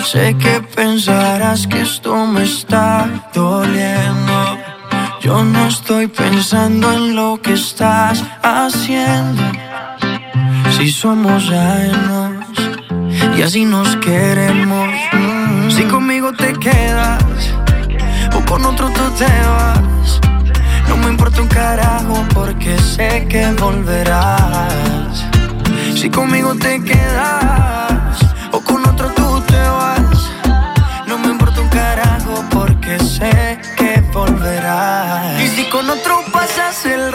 [0.03, 4.57] Sé que pensarás que esto me está doliendo.
[5.21, 9.43] Yo no estoy pensando en lo que estás haciendo.
[10.75, 12.45] Si somos ajenos,
[13.37, 14.89] y así nos queremos.
[15.69, 17.23] Si conmigo te quedas
[18.33, 20.20] o con otro tú te vas,
[21.01, 25.25] me importa un carajo porque sé que volverás.
[25.95, 28.17] Si conmigo te quedas
[28.51, 30.29] o con otro tú te vas,
[31.07, 35.41] no me importa un carajo porque sé que volverás.
[35.41, 37.11] Y si con otro pasas el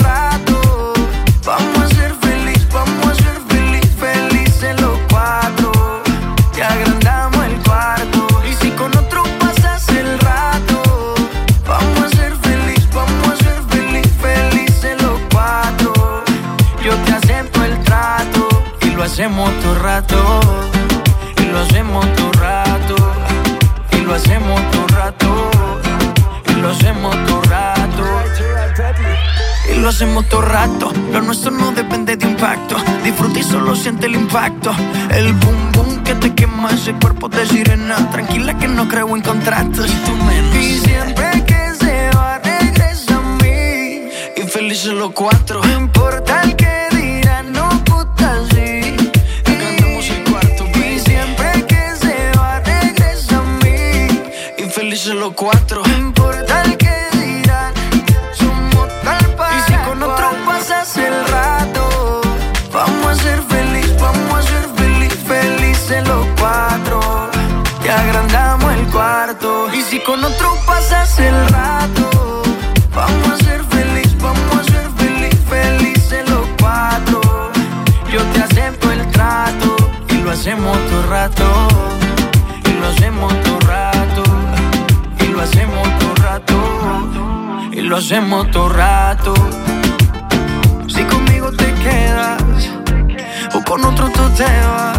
[30.18, 30.92] Y todo rato.
[31.12, 32.76] Lo nuestro no depende de impacto.
[33.04, 34.74] Disfruta y solo siente el impacto.
[35.10, 37.96] El boom boom que te quema ese cuerpo de sirena.
[38.10, 39.86] Tranquila que no creo en contratos.
[39.90, 40.56] Y tú menos.
[40.56, 44.08] Y siempre que se va, regresa a mí.
[44.36, 45.60] Y felices los cuatro.
[45.62, 48.96] No importa el que dirán, no puta sí.
[49.44, 54.22] Cantamos el cuarto, Y siempre que se va, regresa a mí.
[54.56, 55.85] Y felices los cuatro.
[70.16, 72.42] Con otro pasas el rato,
[72.94, 77.20] vamos a ser feliz, vamos a ser feliz, felices los cuatro.
[78.10, 79.76] Yo te acepto el trato
[80.08, 81.68] y lo hacemos todo rato.
[82.64, 84.22] Y lo hacemos todo rato.
[85.20, 87.70] Y lo hacemos todo rato.
[87.72, 89.34] Y lo hacemos todo rato.
[90.88, 92.42] Si conmigo te quedas
[93.54, 94.98] o con otro tú te vas,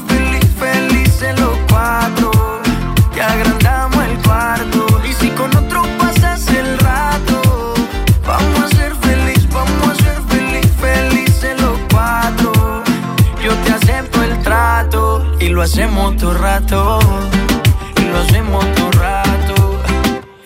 [15.61, 16.99] lo hacemos todo rato.
[17.95, 19.83] Y lo hacemos todo rato.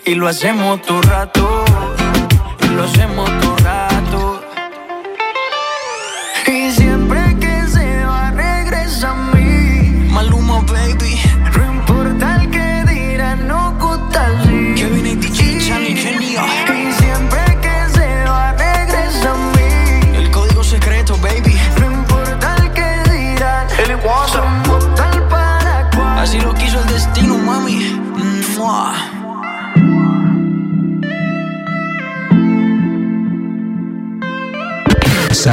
[0.04, 1.64] Y lo hacemos todo rato.
[2.60, 3.35] Y lo hacemos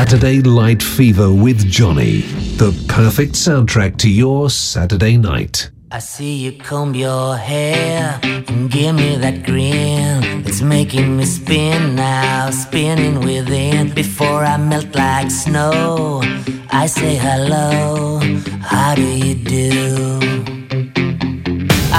[0.04, 2.24] Saturday Light Fever with Johnny.
[2.58, 5.70] The perfect soundtrack to your Saturday night.
[5.92, 10.44] I see you comb your hair and give me that grin.
[10.46, 13.94] It's making me spin now, spinning within.
[13.94, 16.22] Before I melt like snow,
[16.70, 18.20] I say hello.
[18.60, 20.20] How do you do?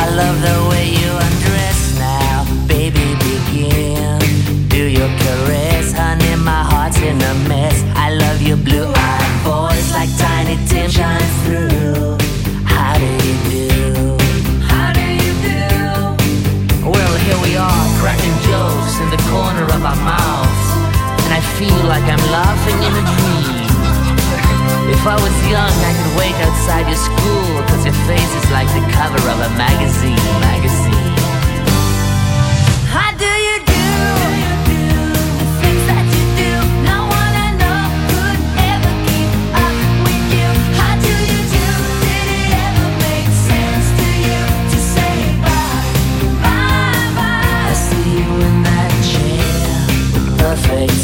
[0.00, 3.07] I love the way you undress now, baby.
[3.28, 4.18] Begin.
[4.68, 6.36] Do your caress, honey.
[6.36, 7.94] My heart's in a mess.
[8.65, 12.17] Blue-eyed voice like tiny Tim shines through.
[12.65, 14.17] How do you do?
[14.65, 16.89] How do you do?
[16.89, 20.68] Well, here we are, cracking jokes in the corner of our mouths,
[21.28, 23.68] and I feel like I'm laughing in a dream.
[24.89, 28.68] If I was young, I could wait outside your school, cause your face is like
[28.73, 30.17] the cover of a magazine.
[30.41, 31.24] Magazine.
[50.55, 51.03] Perfect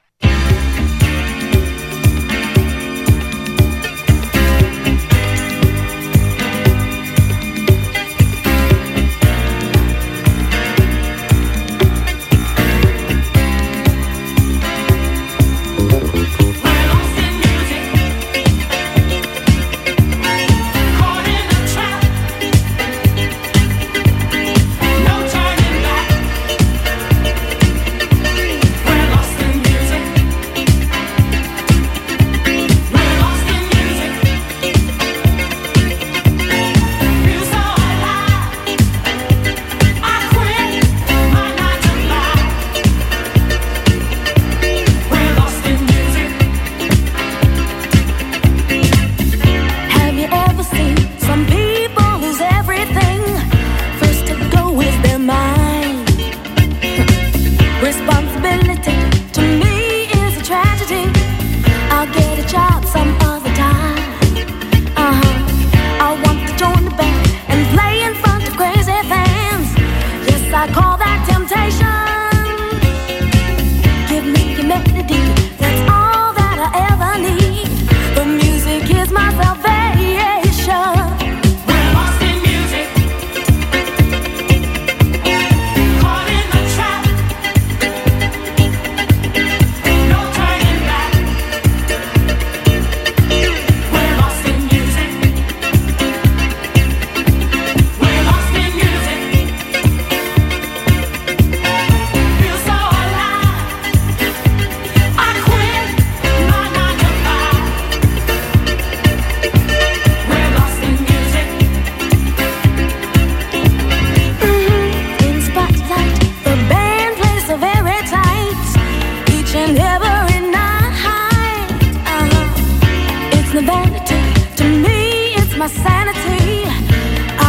[125.83, 126.65] sanity.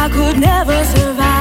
[0.01, 1.32] I could never survive.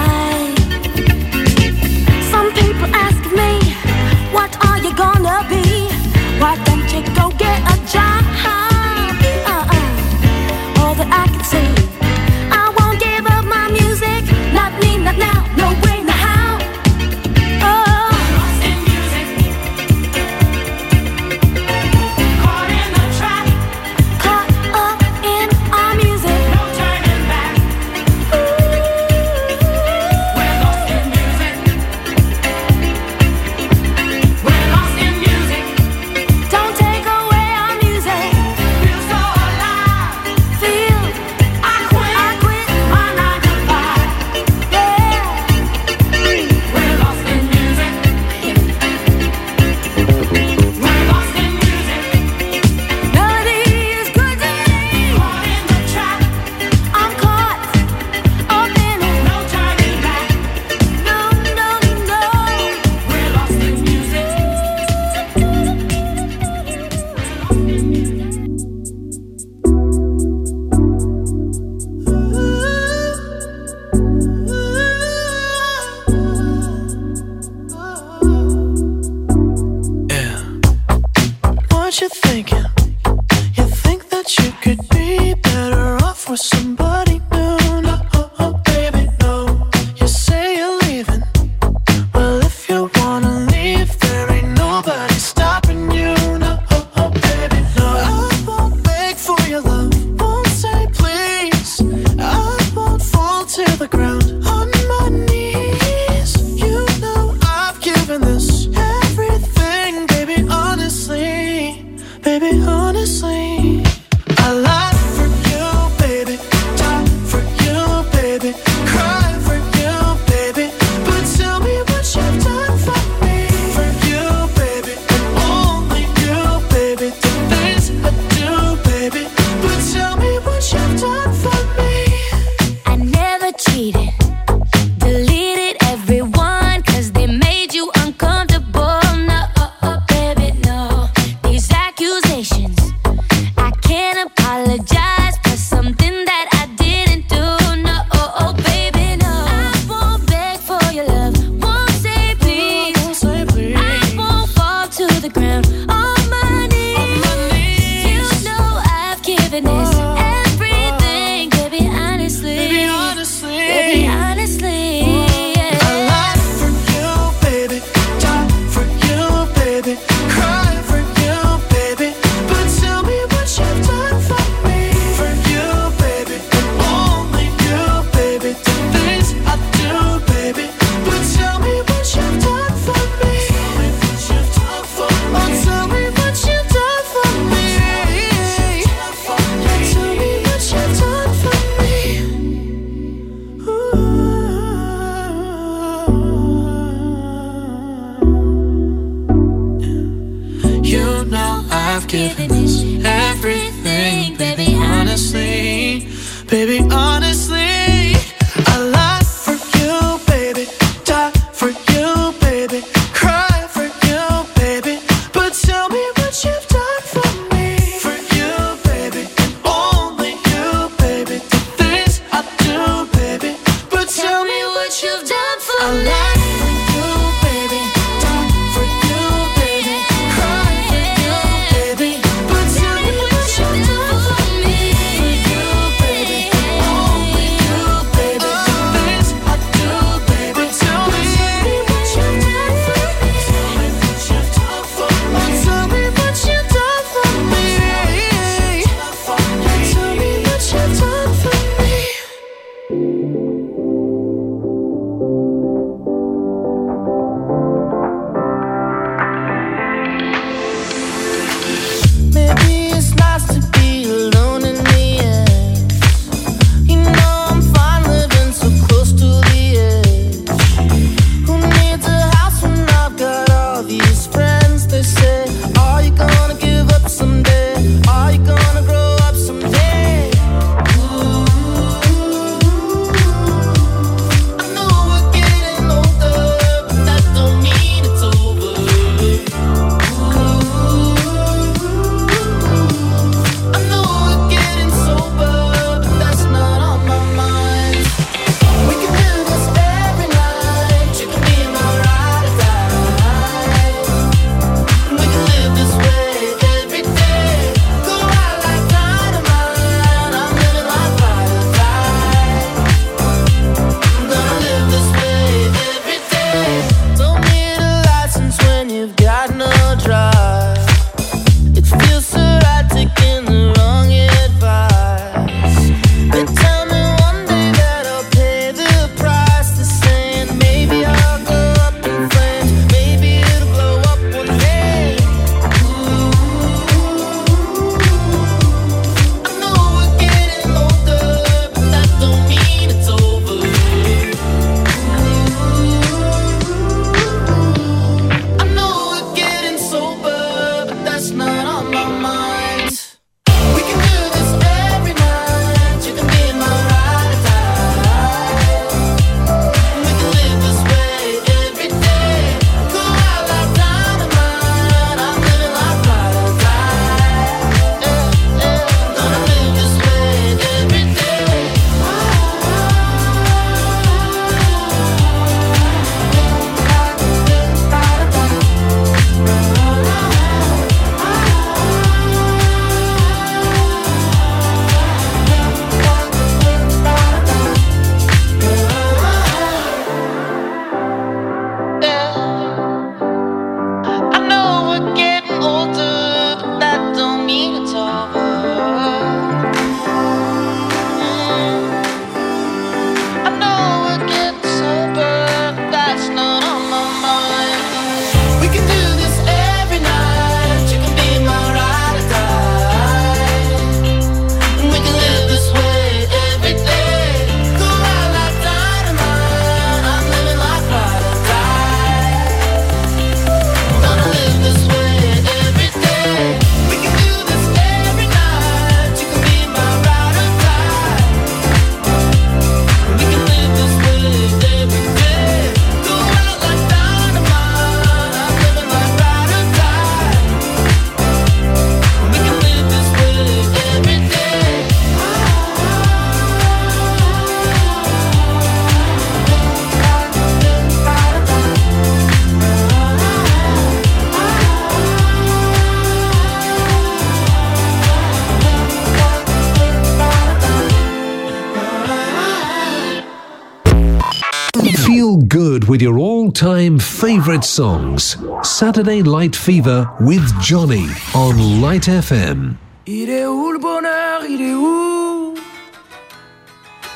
[466.90, 468.36] Favorite songs.
[468.62, 472.76] Saturday Light Fever with Johnny on Light FM.
[473.06, 474.42] Il est où le bonheur?
[474.48, 475.54] Il est où?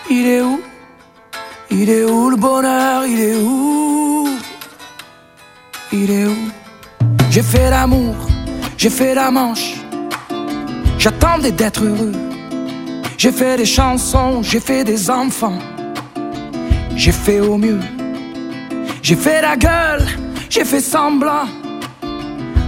[0.09, 0.61] Il est où?
[1.70, 3.07] Il est où le bonheur?
[3.07, 4.28] Il est où?
[5.93, 6.51] Il est où?
[7.31, 8.15] J'ai fait l'amour,
[8.77, 9.75] j'ai fait la manche.
[10.99, 12.12] J'attendais d'être heureux.
[13.19, 15.59] J'ai fait des chansons, j'ai fait des enfants.
[16.95, 17.81] J'ai fait au mieux.
[19.09, 20.05] J'ai fait la gueule,
[20.51, 21.47] j'ai fait semblant.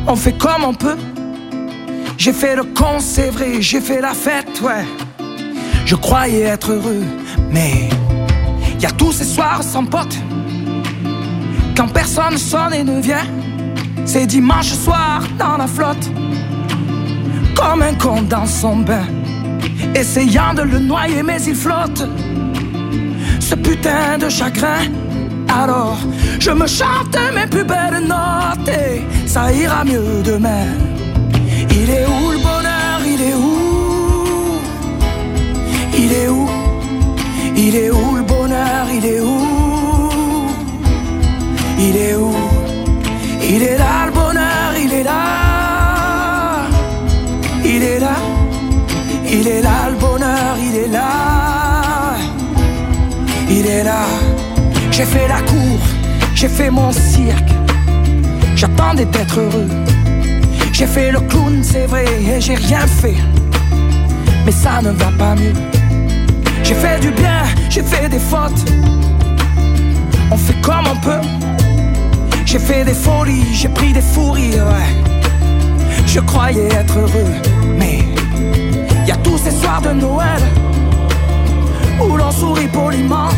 [0.06, 0.96] On fait comme on peut.
[2.16, 4.86] J'ai fait le con, c'est vrai, j'ai fait la fête, ouais.
[5.84, 7.02] Je croyais être heureux,
[7.50, 7.88] mais
[8.78, 10.16] y a tous ces soirs sans pote.
[11.76, 13.26] Quand personne sonne et ne vient,
[14.04, 16.08] c'est dimanche soir dans la flotte.
[17.56, 19.08] Comme un con dans son bain,
[19.92, 22.06] essayant de le noyer, mais il flotte.
[23.40, 24.84] Ce putain de chagrin.
[25.62, 25.98] Alors,
[26.38, 30.68] je me chante mes plus belles notes et ça ira mieux demain.
[31.70, 34.60] Il est où le bonheur Il est où
[35.96, 36.48] Il est où
[37.56, 40.10] Il est où le bonheur Il est où
[41.86, 42.32] Il est où
[43.42, 45.22] Il est là le bonheur, il est là.
[47.64, 48.16] Il est là.
[49.28, 52.14] Il est là le bonheur, il est là.
[53.50, 54.27] Il est là.
[54.98, 55.78] J'ai fait la cour,
[56.34, 57.52] j'ai fait mon cirque.
[58.56, 59.68] J'attendais d'être heureux.
[60.72, 63.14] J'ai fait le clown, c'est vrai, et j'ai rien fait.
[64.44, 65.54] Mais ça ne va pas mieux.
[66.64, 68.64] J'ai fait du bien, j'ai fait des fautes.
[70.32, 71.28] On fait comme on peut.
[72.44, 75.12] J'ai fait des folies, j'ai pris des fous rires, ouais.
[76.08, 77.34] Je croyais être heureux,
[77.78, 78.00] mais
[79.06, 80.42] y a tous ces soirs de Noël
[82.02, 83.28] où l'on sourit poliment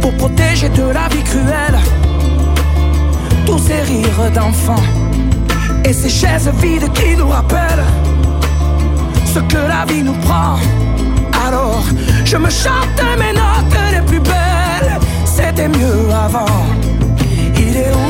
[0.00, 1.78] pour protéger de la vie cruelle
[3.46, 4.86] tous ces rires d'enfants
[5.84, 7.86] et ces chaises vides qui nous rappellent
[9.34, 10.56] ce que la vie nous prend.
[11.46, 11.84] Alors,
[12.24, 16.64] je me chante mes notes les plus belles, c'était mieux avant.
[17.56, 18.09] Il est où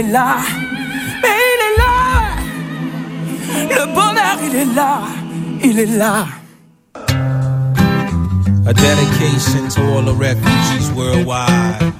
[0.00, 0.36] Est là
[1.22, 1.96] Mais il est là
[3.78, 5.02] Le bonheur, il est là
[5.62, 6.26] Il est là
[8.66, 11.92] A dedication to all the refugees worldwide.